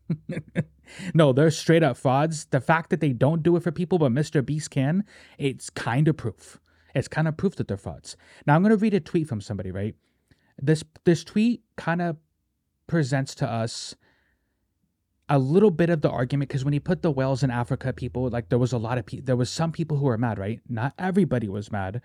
no, 1.13 1.33
they're 1.33 1.51
straight 1.51 1.83
up 1.83 1.97
frauds. 1.97 2.45
The 2.45 2.61
fact 2.61 2.89
that 2.91 2.99
they 2.99 3.13
don't 3.13 3.43
do 3.43 3.55
it 3.55 3.63
for 3.63 3.71
people, 3.71 3.97
but 3.97 4.11
Mr. 4.11 4.45
Beast 4.45 4.69
can, 4.69 5.03
it's 5.37 5.69
kind 5.69 6.07
of 6.07 6.17
proof. 6.17 6.59
It's 6.93 7.07
kind 7.07 7.27
of 7.27 7.37
proof 7.37 7.55
that 7.55 7.67
they're 7.67 7.77
frauds. 7.77 8.17
Now 8.45 8.55
I'm 8.55 8.63
gonna 8.63 8.75
read 8.75 8.93
a 8.93 8.99
tweet 8.99 9.27
from 9.27 9.41
somebody, 9.41 9.71
right? 9.71 9.95
This 10.61 10.83
this 11.05 11.23
tweet 11.23 11.63
kind 11.77 12.01
of 12.01 12.17
presents 12.87 13.33
to 13.35 13.49
us 13.49 13.95
a 15.29 15.39
little 15.39 15.71
bit 15.71 15.89
of 15.89 16.01
the 16.01 16.09
argument 16.09 16.49
because 16.49 16.65
when 16.65 16.73
he 16.73 16.79
put 16.79 17.01
the 17.01 17.11
whales 17.11 17.41
in 17.41 17.49
Africa, 17.49 17.93
people 17.93 18.29
like 18.29 18.49
there 18.49 18.59
was 18.59 18.73
a 18.73 18.77
lot 18.77 18.97
of 18.97 19.05
people. 19.05 19.25
There 19.25 19.37
was 19.37 19.49
some 19.49 19.71
people 19.71 19.97
who 19.97 20.05
were 20.05 20.17
mad, 20.17 20.37
right? 20.37 20.59
Not 20.67 20.93
everybody 20.99 21.47
was 21.47 21.71
mad, 21.71 22.01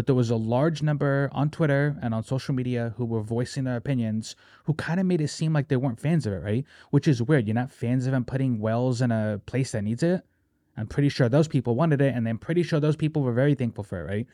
but 0.00 0.06
there 0.06 0.14
was 0.14 0.30
a 0.30 0.36
large 0.36 0.82
number 0.82 1.28
on 1.30 1.50
Twitter 1.50 1.94
and 2.00 2.14
on 2.14 2.24
social 2.24 2.54
media 2.54 2.94
who 2.96 3.04
were 3.04 3.20
voicing 3.20 3.64
their 3.64 3.76
opinions 3.76 4.34
who 4.64 4.72
kind 4.72 4.98
of 4.98 5.04
made 5.04 5.20
it 5.20 5.28
seem 5.28 5.52
like 5.52 5.68
they 5.68 5.76
weren't 5.76 6.00
fans 6.00 6.24
of 6.24 6.32
it, 6.32 6.38
right? 6.38 6.64
Which 6.88 7.06
is 7.06 7.22
weird. 7.22 7.46
You're 7.46 7.54
not 7.54 7.70
fans 7.70 8.06
of 8.06 8.14
him 8.14 8.24
putting 8.24 8.60
wells 8.60 9.02
in 9.02 9.12
a 9.12 9.42
place 9.44 9.72
that 9.72 9.84
needs 9.84 10.02
it. 10.02 10.24
I'm 10.74 10.86
pretty 10.86 11.10
sure 11.10 11.28
those 11.28 11.48
people 11.48 11.74
wanted 11.74 12.00
it, 12.00 12.14
and 12.14 12.26
I'm 12.26 12.38
pretty 12.38 12.62
sure 12.62 12.80
those 12.80 12.96
people 12.96 13.20
were 13.20 13.34
very 13.34 13.54
thankful 13.54 13.84
for 13.84 14.00
it, 14.00 14.10
right? 14.10 14.26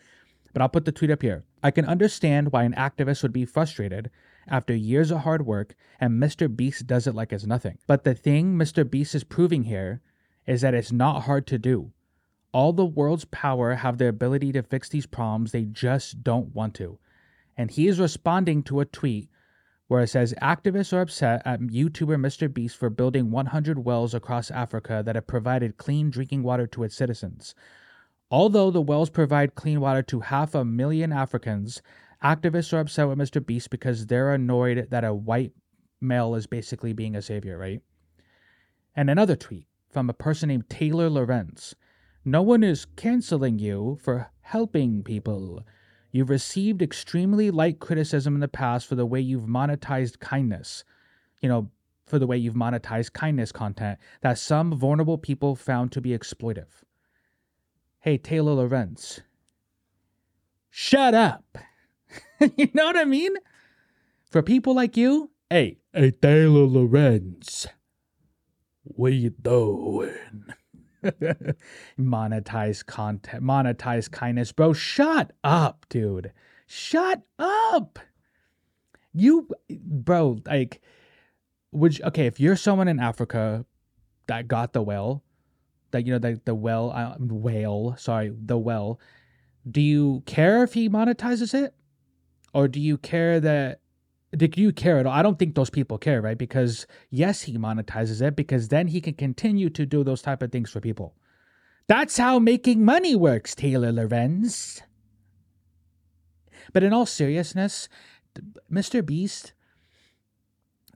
But 0.53 0.63
I'll 0.63 0.69
put 0.69 0.85
the 0.85 0.93
tweet 0.93 1.11
up 1.11 1.23
here. 1.23 1.43
I 1.65 1.73
can 1.73 1.85
understand 1.85 2.53
why 2.53 2.63
an 2.63 2.75
activist 2.75 3.25
would 3.25 3.33
be 3.33 3.45
frustrated 3.45 4.09
after 4.47 4.73
years 4.73 5.11
of 5.11 5.23
hard 5.23 5.47
work 5.47 5.75
and 5.99 6.23
Mr. 6.23 6.47
Beast 6.55 6.87
does 6.87 7.09
it 7.09 7.15
like 7.17 7.33
it's 7.33 7.45
nothing. 7.45 7.79
But 7.89 8.05
the 8.05 8.15
thing 8.15 8.55
Mr. 8.55 8.89
Beast 8.89 9.17
is 9.17 9.25
proving 9.25 9.65
here 9.65 10.01
is 10.47 10.61
that 10.61 10.75
it's 10.75 10.93
not 10.93 11.23
hard 11.23 11.45
to 11.49 11.59
do. 11.59 11.91
All 12.57 12.73
the 12.73 12.87
world's 12.87 13.27
power 13.27 13.75
have 13.75 13.99
the 13.99 14.09
ability 14.09 14.51
to 14.53 14.63
fix 14.63 14.89
these 14.89 15.05
problems, 15.05 15.53
they 15.53 15.65
just 15.67 16.25
don't 16.25 16.55
want 16.55 16.73
to. 16.77 16.99
And 17.55 17.71
he 17.71 17.87
is 17.87 18.01
responding 18.01 18.63
to 18.63 18.81
a 18.81 18.87
tweet 18.87 19.29
where 19.89 20.01
it 20.01 20.07
says 20.07 20.33
activists 20.41 20.95
are 20.95 21.03
upset 21.03 21.43
at 21.45 21.61
YouTuber 21.61 22.17
Mr. 22.17 22.51
Beast 22.51 22.79
for 22.79 22.89
building 22.89 23.31
100 23.31 23.81
wells 23.85 24.15
across 24.15 24.51
Africa 24.51 25.03
that 25.05 25.17
have 25.17 25.27
provided 25.27 25.77
clean 25.77 26.09
drinking 26.09 26.45
water 26.45 26.67
to 26.69 26.83
its 26.83 26.97
citizens. 26.97 27.55
Although 28.31 28.71
the 28.71 28.81
wells 28.81 29.11
provide 29.11 29.55
clean 29.55 29.79
water 29.79 30.01
to 30.05 30.21
half 30.21 30.55
a 30.55 30.65
million 30.65 31.13
Africans, 31.13 31.83
activists 32.25 32.73
are 32.73 32.81
upset 32.81 33.07
with 33.07 33.19
Mr. 33.19 33.45
Beast 33.45 33.69
because 33.69 34.07
they're 34.07 34.33
annoyed 34.33 34.89
that 34.89 35.05
a 35.05 35.13
white 35.13 35.53
male 36.01 36.35
is 36.35 36.47
basically 36.47 36.95
being 36.95 37.17
a 37.17 37.21
savior, 37.21 37.59
right? 37.59 37.83
And 38.97 39.11
another 39.11 39.37
tweet 39.37 39.67
from 39.91 40.09
a 40.09 40.15
person 40.15 40.49
named 40.49 40.71
Taylor 40.71 41.11
Lorenz. 41.11 41.75
No 42.29 42.43
one 42.43 42.65
is 42.65 42.87
canceling 42.97 43.61
you 43.61 43.99
for 44.03 44.33
helping 44.41 45.05
people. 45.05 45.65
You've 46.11 46.29
received 46.29 46.83
extremely 46.83 47.53
light 47.53 47.79
criticism 47.79 48.35
in 48.35 48.41
the 48.41 48.49
past 48.49 48.89
for 48.89 48.97
the 48.97 49.07
way 49.07 49.21
you've 49.21 49.45
monetized 49.45 50.19
kindness. 50.19 50.83
You 51.41 51.49
know, 51.49 51.71
for 52.05 52.19
the 52.19 52.27
way 52.27 52.37
you've 52.37 52.55
monetized 52.55 53.13
kindness 53.13 53.53
content 53.53 54.01
that 54.23 54.39
some 54.39 54.77
vulnerable 54.77 55.19
people 55.19 55.55
found 55.55 55.93
to 55.93 56.01
be 56.01 56.11
exploitive. 56.11 56.83
Hey, 58.01 58.19
Taylor 58.19 58.55
Lorenz, 58.55 59.21
shut 60.69 61.15
up. 61.15 61.59
you 62.57 62.71
know 62.75 62.87
what 62.87 62.97
I 62.97 63.05
mean? 63.05 63.37
For 64.29 64.43
people 64.43 64.75
like 64.75 64.97
you, 64.97 65.31
hey, 65.49 65.79
hey, 65.93 66.11
Taylor 66.11 66.65
Lorenz, 66.65 67.69
what 68.83 69.13
you 69.13 69.31
doing? 69.31 70.11
monetize 71.99 72.85
content, 72.85 73.43
monetize 73.43 74.11
kindness, 74.11 74.53
bro. 74.53 74.73
Shut 74.73 75.33
up, 75.45 75.87
dude. 75.89 76.33
Shut 76.67 77.23
up. 77.39 77.99
You, 79.13 79.49
bro, 79.71 80.39
like, 80.47 80.81
would 81.73 81.99
you, 81.99 82.05
okay, 82.07 82.27
if 82.27 82.39
you're 82.41 82.57
someone 82.57 82.89
in 82.89 83.01
Africa 83.01 83.65
that 84.27 84.49
got 84.49 84.73
the 84.73 84.83
well, 84.83 85.23
that, 85.93 86.07
you 86.07 86.13
know, 86.13 86.19
the, 86.19 86.41
the 86.45 86.55
well, 86.55 86.91
uh, 86.91 87.17
whale, 87.19 87.95
sorry, 87.99 88.33
the 88.37 88.59
well, 88.59 89.01
do 89.71 89.81
you 89.81 90.23
care 90.27 90.63
if 90.63 90.75
he 90.75 90.89
monetizes 90.89 91.55
it? 91.55 91.75
Or 92.53 92.69
do 92.69 92.81
you 92.81 92.99
care 92.99 93.41
that 93.41 93.81
do 94.37 94.49
you 94.57 94.73
care 94.73 94.99
at 94.99 95.07
all? 95.07 95.13
I 95.13 95.23
don't 95.23 95.39
think 95.39 95.55
those 95.55 95.71
people 95.71 95.99
care, 95.99 96.21
right? 96.21 96.39
Because 96.39 96.87
yes, 97.11 97.43
he 97.43 97.57
monetizes 97.57 98.21
it 98.21 98.37
because 98.37 98.69
then 98.69 98.89
he 98.89 99.01
can 99.01 99.15
continue 99.15 99.71
to 99.71 99.87
do 99.87 100.05
those 100.05 100.23
type 100.23 100.43
of 100.43 100.53
things 100.53 100.71
for 100.71 100.81
people. 100.81 101.15
That's 101.89 102.17
how 102.17 102.39
making 102.39 102.85
money 102.85 103.15
works, 103.15 103.55
Taylor 103.55 103.93
Lorenz. 103.93 104.83
But 106.73 106.83
in 106.83 106.93
all 106.93 107.07
seriousness, 107.07 107.89
Mr. 108.71 109.05
Beast, 109.05 109.53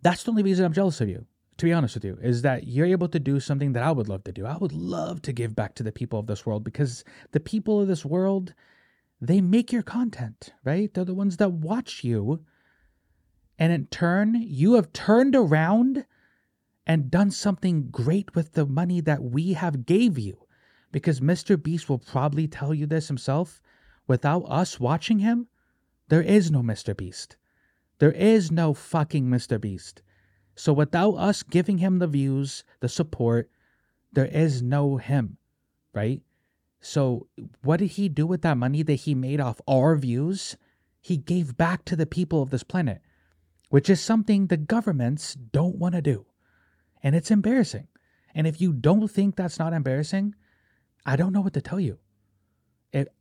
that's 0.03 0.25
the 0.25 0.31
only 0.31 0.43
reason 0.43 0.65
I'm 0.65 0.73
jealous 0.73 1.01
of 1.01 1.09
you, 1.09 1.27
to 1.59 1.65
be 1.65 1.73
honest 1.73 1.95
with 1.95 2.05
you, 2.05 2.19
is 2.21 2.43
that 2.43 2.67
you're 2.67 2.87
able 2.87 3.09
to 3.09 3.21
do 3.21 3.39
something 3.39 3.73
that 3.75 3.85
I 3.85 3.93
would 3.93 4.09
love 4.09 4.25
to 4.25 4.33
do. 4.33 4.47
I 4.47 4.57
would 4.57 4.73
love 4.73 5.23
to 5.23 5.33
give 5.33 5.55
back 5.55 5.75
to 5.77 5.83
the 5.83 5.93
people 5.93 6.19
of 6.19 6.27
this 6.27 6.45
world 6.45 6.65
because 6.65 7.05
the 7.31 7.41
people 7.41 7.81
of 7.81 7.89
this 7.89 8.05
world, 8.05 8.55
they 9.21 9.41
make 9.41 9.73
your 9.73 9.83
content, 9.83 10.53
right? 10.65 10.93
They're 10.93 11.05
the 11.05 11.15
ones 11.15 11.37
that 11.37 11.53
watch 11.53 12.03
you 12.03 12.45
and 13.61 13.75
in 13.75 13.87
turn, 13.89 14.35
you 14.41 14.75
have 14.75 14.91
turned 14.95 15.37
around 15.37 16.07
and 16.87 17.11
done 17.11 17.31
something 17.31 17.89
great 17.91 18.35
with 18.35 18.53
the 18.53 18.65
money 18.65 19.03
that 19.03 19.23
we 19.23 19.53
have 19.53 19.85
gave 19.85 20.19
you. 20.19 20.47
Because 20.91 21.21
Mr. 21.21 21.63
Beast 21.63 21.87
will 21.89 21.99
probably 21.99 22.49
tell 22.49 22.73
you 22.73 22.87
this 22.87 23.09
himself. 23.09 23.61
Without 24.07 24.45
us 24.45 24.81
watching 24.81 25.19
him, 25.19 25.47
there 26.09 26.23
is 26.23 26.51
no 26.51 26.63
Mr. 26.63 26.97
Beast. 26.97 27.37
There 27.99 28.13
is 28.13 28.51
no 28.51 28.73
fucking 28.73 29.27
Mr. 29.27 29.61
Beast. 29.61 30.01
So 30.57 30.73
without 30.73 31.13
us 31.17 31.43
giving 31.43 31.79
him 31.79 31.99
the 31.99 32.07
views, 32.07 32.65
the 32.81 32.89
support, 32.89 33.51
there 34.11 34.27
is 34.27 34.63
no 34.63 34.97
him, 34.97 35.37
right? 35.93 36.23
So 36.81 37.29
what 37.63 37.77
did 37.77 37.93
he 37.93 38.09
do 38.09 38.27
with 38.27 38.41
that 38.41 38.57
money 38.57 38.83
that 38.83 38.95
he 38.95 39.15
made 39.15 39.39
off 39.39 39.61
our 39.69 39.97
views? 39.97 40.57
He 41.03 41.19
gave 41.19 41.59
back 41.59 41.85
to 41.85 41.95
the 41.95 42.07
people 42.07 42.43
of 42.43 42.49
this 42.49 42.65
planet 42.65 43.03
which 43.71 43.89
is 43.89 44.01
something 44.01 44.47
the 44.47 44.57
governments 44.57 45.35
don't 45.35 45.77
want 45.77 45.95
to 45.95 46.03
do. 46.03 46.27
And 47.03 47.17
it's 47.17 47.31
embarrassing. 47.31 47.89
And 48.35 48.47
if 48.47 48.61
you 48.61 48.73
don't 48.73 49.09
think 49.09 49.35
that's 49.35 49.59
not 49.59 49.73
embarrassing, 49.73 50.35
I 51.07 51.17
don't 51.17 51.33
know 51.33 51.41
what 51.41 51.55
to 51.55 51.63
tell 51.63 51.81
you. 51.81 51.99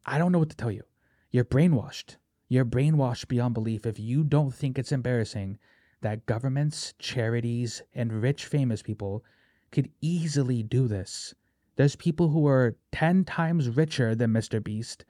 I 0.06 0.18
don't 0.18 0.32
know 0.32 0.40
what 0.40 0.50
to 0.50 0.58
tell 0.58 0.72
you. 0.72 0.84
You're 1.32 1.46
brainwashed. 1.46 2.18
You're 2.48 2.66
brainwashed 2.66 3.28
beyond 3.28 3.54
belief 3.54 3.86
if 3.86 4.00
you 4.00 4.24
don't 4.24 4.54
think 4.54 4.78
it's 4.78 4.92
embarrassing 4.92 5.60
that 6.02 6.26
governments, 6.26 6.94
charities, 6.98 7.82
and 7.94 8.22
rich 8.22 8.46
famous 8.46 8.82
people 8.82 9.24
could 9.72 9.90
easily 10.02 10.64
do 10.64 10.88
this. 10.88 11.36
There's 11.76 11.96
people 11.96 12.30
who 12.30 12.48
are 12.48 12.76
10 12.92 13.26
times 13.26 13.70
richer 13.70 14.16
than 14.16 14.34
Mr. 14.34 14.64
Beast 14.64 15.06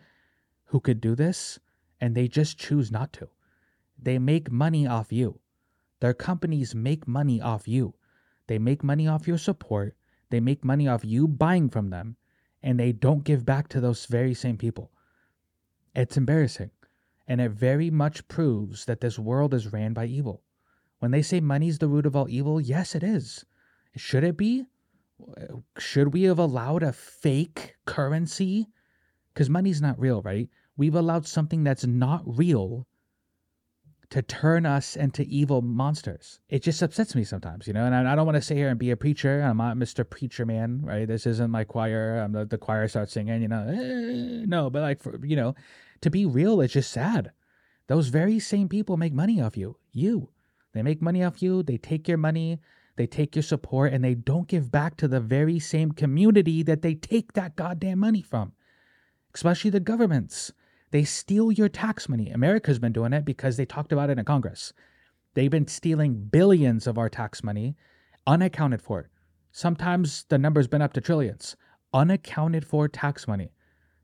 who 0.65 0.79
could 0.79 0.99
do 0.99 1.15
this, 1.15 1.59
and 2.01 2.13
they 2.13 2.27
just 2.27 2.57
choose 2.57 2.91
not 2.91 3.13
to. 3.13 3.29
They 4.01 4.19
make 4.19 4.51
money 4.51 4.87
off 4.87 5.11
you. 5.11 5.39
Their 5.99 6.13
companies 6.13 6.73
make 6.73 7.07
money 7.07 7.41
off 7.41 7.67
you. 7.67 7.95
They 8.47 8.57
make 8.57 8.83
money 8.83 9.07
off 9.07 9.27
your 9.27 9.37
support. 9.37 9.95
They 10.29 10.39
make 10.39 10.63
money 10.63 10.87
off 10.87 11.03
you 11.03 11.27
buying 11.27 11.69
from 11.69 11.89
them. 11.89 12.15
And 12.63 12.79
they 12.79 12.91
don't 12.91 13.23
give 13.23 13.45
back 13.45 13.67
to 13.69 13.81
those 13.81 14.05
very 14.05 14.33
same 14.33 14.57
people. 14.57 14.91
It's 15.95 16.17
embarrassing. 16.17 16.71
And 17.27 17.41
it 17.41 17.51
very 17.51 17.89
much 17.89 18.27
proves 18.27 18.85
that 18.85 19.01
this 19.01 19.19
world 19.19 19.53
is 19.53 19.71
ran 19.71 19.93
by 19.93 20.05
evil. 20.05 20.43
When 20.99 21.11
they 21.11 21.21
say 21.21 21.39
money's 21.39 21.79
the 21.79 21.87
root 21.87 22.05
of 22.05 22.15
all 22.15 22.29
evil, 22.29 22.59
yes, 22.59 22.95
it 22.95 23.03
is. 23.03 23.45
Should 23.95 24.23
it 24.23 24.37
be? 24.37 24.65
Should 25.77 26.13
we 26.13 26.23
have 26.23 26.39
allowed 26.39 26.83
a 26.83 26.93
fake 26.93 27.75
currency? 27.85 28.67
Because 29.33 29.49
money's 29.49 29.81
not 29.81 29.99
real, 29.99 30.21
right? 30.21 30.49
We've 30.75 30.95
allowed 30.95 31.27
something 31.27 31.63
that's 31.63 31.85
not 31.85 32.23
real 32.25 32.87
to 34.09 34.23
turn 34.23 34.65
us 34.65 34.95
into 34.95 35.23
evil 35.23 35.61
monsters. 35.61 36.39
It 36.49 36.63
just 36.63 36.81
upsets 36.81 37.13
me 37.13 37.23
sometimes, 37.23 37.67
you 37.67 37.73
know. 37.73 37.85
And 37.85 37.93
I, 37.93 38.11
I 38.11 38.15
don't 38.15 38.25
want 38.25 38.37
to 38.37 38.41
sit 38.41 38.57
here 38.57 38.69
and 38.69 38.79
be 38.79 38.89
a 38.89 38.97
preacher. 38.97 39.41
I'm 39.41 39.57
not 39.57 39.77
Mr. 39.77 40.09
Preacher 40.09 40.45
Man, 40.45 40.81
right? 40.83 41.07
This 41.07 41.27
isn't 41.27 41.51
my 41.51 41.63
choir. 41.63 42.17
I'm 42.17 42.31
the, 42.31 42.45
the 42.45 42.57
choir 42.57 42.87
starts 42.87 43.13
singing, 43.13 43.41
you 43.41 43.47
know. 43.47 43.67
Eh, 43.67 44.45
no, 44.47 44.69
but 44.69 44.81
like 44.81 45.01
for 45.01 45.23
you 45.23 45.35
know, 45.35 45.53
to 46.01 46.09
be 46.09 46.25
real, 46.25 46.61
it's 46.61 46.73
just 46.73 46.91
sad. 46.91 47.31
Those 47.87 48.07
very 48.07 48.39
same 48.39 48.67
people 48.67 48.97
make 48.97 49.13
money 49.13 49.41
off 49.41 49.57
you. 49.57 49.77
You, 49.91 50.29
they 50.73 50.81
make 50.81 51.01
money 51.01 51.23
off 51.23 51.41
you. 51.41 51.63
They 51.63 51.77
take 51.77 52.07
your 52.07 52.17
money. 52.17 52.59
They 52.95 53.07
take 53.07 53.35
your 53.35 53.43
support, 53.43 53.93
and 53.93 54.03
they 54.03 54.13
don't 54.13 54.47
give 54.47 54.71
back 54.71 54.97
to 54.97 55.07
the 55.07 55.21
very 55.21 55.57
same 55.57 55.93
community 55.93 56.63
that 56.63 56.81
they 56.81 56.95
take 56.95 57.33
that 57.33 57.55
goddamn 57.55 57.99
money 57.99 58.21
from, 58.21 58.51
especially 59.33 59.71
the 59.71 59.79
governments. 59.79 60.51
They 60.91 61.03
steal 61.03 61.51
your 61.51 61.69
tax 61.69 62.09
money. 62.09 62.29
America's 62.31 62.79
been 62.79 62.91
doing 62.93 63.13
it 63.13 63.25
because 63.25 63.57
they 63.57 63.65
talked 63.65 63.91
about 63.91 64.09
it 64.09 64.17
in 64.17 64.25
Congress. 64.25 64.73
They've 65.33 65.51
been 65.51 65.67
stealing 65.67 66.29
billions 66.31 66.87
of 66.87 66.97
our 66.97 67.09
tax 67.09 67.43
money 67.43 67.75
unaccounted 68.25 68.81
for. 68.81 69.09
Sometimes 69.51 70.25
the 70.29 70.37
number's 70.37 70.67
been 70.67 70.81
up 70.81 70.93
to 70.93 71.01
trillions. 71.01 71.55
Unaccounted 71.93 72.65
for 72.65 72.87
tax 72.87 73.27
money. 73.27 73.53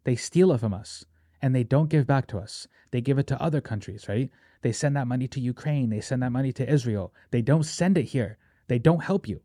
They 0.03 0.15
steal 0.15 0.51
it 0.51 0.59
from 0.59 0.73
us 0.73 1.05
and 1.41 1.55
they 1.55 1.63
don't 1.63 1.89
give 1.89 2.07
back 2.07 2.27
to 2.27 2.37
us. 2.37 2.67
They 2.91 3.01
give 3.01 3.17
it 3.19 3.27
to 3.27 3.41
other 3.41 3.61
countries, 3.61 4.07
right? 4.07 4.29
They 4.61 4.71
send 4.71 4.95
that 4.95 5.07
money 5.07 5.27
to 5.27 5.39
Ukraine. 5.39 5.89
They 5.89 6.01
send 6.01 6.23
that 6.23 6.31
money 6.31 6.51
to 6.53 6.67
Israel. 6.67 7.13
They 7.31 7.41
don't 7.41 7.63
send 7.63 7.97
it 7.97 8.05
here. 8.05 8.37
They 8.67 8.79
don't 8.79 9.03
help 9.03 9.27
you, 9.27 9.41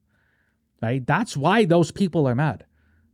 right? 0.80 1.06
That's 1.06 1.36
why 1.36 1.64
those 1.64 1.90
people 1.90 2.26
are 2.26 2.34
mad, 2.34 2.64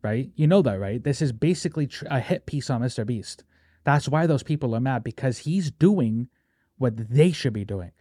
right? 0.03 0.31
You 0.37 0.47
know 0.47 0.63
that, 0.63 0.79
right? 0.79 1.03
This 1.03 1.21
is 1.21 1.33
basically 1.33 1.89
a 2.07 2.21
hit 2.21 2.47
piece 2.47 2.71
on 2.71 2.81
Mr. 2.81 3.05
Beast. 3.05 3.43
That's 3.87 4.09
why 4.09 4.27
those 4.27 4.43
people 4.43 4.75
are 4.75 4.81
mad 4.81 5.05
because 5.05 5.39
he's 5.39 5.71
doing 5.71 6.29
what 6.77 6.97
they 6.97 7.31
should 7.31 7.53
be 7.53 7.65
doing. 7.65 7.93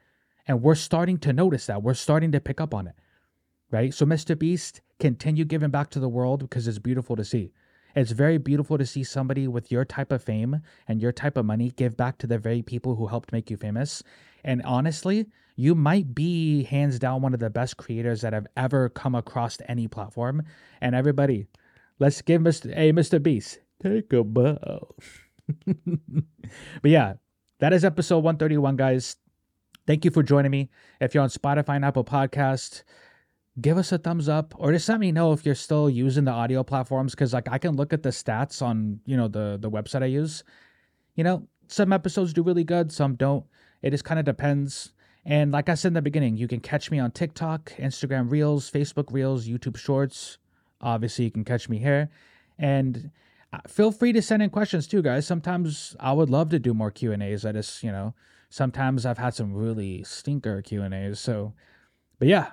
And 0.48 0.64
we're 0.64 0.74
starting 0.74 1.20
to 1.20 1.32
notice 1.32 1.68
that. 1.68 1.84
We're 1.84 1.94
starting 1.94 2.32
to 2.32 2.42
pick 2.42 2.60
up 2.60 2.74
on 2.74 2.88
it. 2.88 2.96
Right? 3.70 3.94
So, 3.94 4.04
Mr. 4.04 4.38
Beast, 4.38 4.82
continue 5.00 5.46
giving 5.46 5.70
back 5.70 5.92
to 5.92 6.00
the 6.00 6.10
world 6.10 6.40
because 6.40 6.68
it's 6.68 6.80
beautiful 6.80 7.16
to 7.16 7.24
see. 7.24 7.52
It's 7.96 8.12
very 8.12 8.40
beautiful 8.40 8.80
to 8.80 8.86
see 8.86 9.04
somebody 9.04 9.48
with 9.48 9.72
your 9.72 9.86
type 9.86 10.12
of 10.12 10.24
fame 10.24 10.62
and 10.88 11.04
your 11.04 11.12
type 11.12 11.38
of 11.38 11.46
money 11.46 11.70
give 11.70 11.96
back 11.96 12.18
to 12.18 12.28
the 12.28 12.40
very 12.40 12.64
people 12.64 12.96
who 12.96 13.06
helped 13.06 13.32
make 13.32 13.52
you 13.52 13.56
famous. 13.56 14.02
And 14.44 14.64
honestly, 14.64 15.28
you 15.56 15.76
might 15.76 16.16
be 16.16 16.64
hands 16.64 16.98
down 16.98 17.22
one 17.22 17.36
of 17.36 17.40
the 17.40 17.52
best 17.52 17.78
creators 17.78 18.22
that 18.22 18.34
have 18.34 18.48
ever 18.58 18.90
come 18.90 19.14
across 19.14 19.60
any 19.70 19.88
platform. 19.88 20.42
And 20.82 20.96
everybody, 20.96 21.46
let's 22.00 22.24
give 22.24 22.42
Mr. 22.42 22.74
Hey, 22.74 22.92
Mr. 22.92 23.22
Beast, 23.22 23.60
take 23.84 24.12
a 24.14 24.24
bow. 24.24 24.96
but 26.82 26.92
yeah, 26.92 27.14
that 27.60 27.74
is 27.74 27.86
episode 27.86 28.20
131, 28.20 28.76
guys. 28.76 29.16
Thank 29.88 30.04
you 30.04 30.12
for 30.12 30.24
joining 30.24 30.52
me. 30.52 30.70
If 31.00 31.14
you're 31.14 31.24
on 31.24 31.30
Spotify 31.30 31.76
and 31.76 31.86
Apple 31.86 32.04
Podcast, 32.04 32.84
give 33.62 33.78
us 33.78 33.92
a 33.92 33.98
thumbs 33.98 34.28
up 34.28 34.54
or 34.58 34.72
just 34.72 34.90
let 34.90 35.00
me 35.00 35.12
know 35.12 35.32
if 35.32 35.46
you're 35.46 35.56
still 35.56 35.90
using 35.90 36.26
the 36.26 36.32
audio 36.32 36.64
platforms 36.64 37.14
because 37.14 37.34
like 37.34 37.48
I 37.50 37.58
can 37.58 37.76
look 37.76 37.94
at 37.94 38.04
the 38.04 38.10
stats 38.10 38.62
on 38.62 39.00
you 39.06 39.16
know 39.16 39.28
the 39.28 39.58
the 39.60 39.70
website 39.70 40.04
I 40.04 40.08
use. 40.08 40.44
You 41.16 41.24
know, 41.24 41.48
some 41.68 41.94
episodes 41.94 42.34
do 42.34 42.44
really 42.44 42.64
good, 42.64 42.92
some 42.92 43.16
don't. 43.16 43.46
It 43.82 43.92
just 43.92 44.04
kind 44.04 44.20
of 44.20 44.26
depends. 44.26 44.92
And 45.24 45.52
like 45.52 45.70
I 45.70 45.76
said 45.76 45.90
in 45.90 45.94
the 45.94 46.02
beginning, 46.02 46.38
you 46.38 46.48
can 46.48 46.60
catch 46.60 46.92
me 46.92 47.00
on 47.00 47.12
TikTok, 47.12 47.72
Instagram 47.78 48.30
Reels, 48.30 48.70
Facebook 48.70 49.12
Reels, 49.12 49.48
YouTube 49.48 49.78
Shorts. 49.78 50.38
Obviously, 50.82 51.26
you 51.26 51.32
can 51.32 51.44
catch 51.46 51.70
me 51.70 51.80
here. 51.80 52.10
And 52.60 53.12
feel 53.68 53.92
free 53.92 54.14
to 54.14 54.22
send 54.22 54.42
in 54.44 54.50
questions 54.50 54.88
too, 54.88 55.02
guys. 55.02 55.28
Sometimes 55.28 55.96
I 56.00 56.14
would 56.14 56.30
love 56.30 56.50
to 56.50 56.60
do 56.60 56.74
more 56.74 56.92
Q 56.92 57.12
and 57.12 57.24
A's. 57.24 57.46
I 57.46 57.52
just, 57.52 57.84
you 57.84 57.92
know, 57.92 58.14
sometimes 58.50 59.06
I've 59.06 59.18
had 59.18 59.34
some 59.34 59.54
really 59.54 60.04
stinker 60.04 60.62
Q 60.62 60.82
and 60.82 60.94
A's. 60.94 61.20
So, 61.20 61.54
but 62.20 62.28
yeah, 62.28 62.52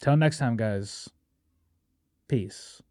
till 0.00 0.16
next 0.16 0.38
time, 0.38 0.56
guys. 0.56 1.08
Peace. 2.26 2.82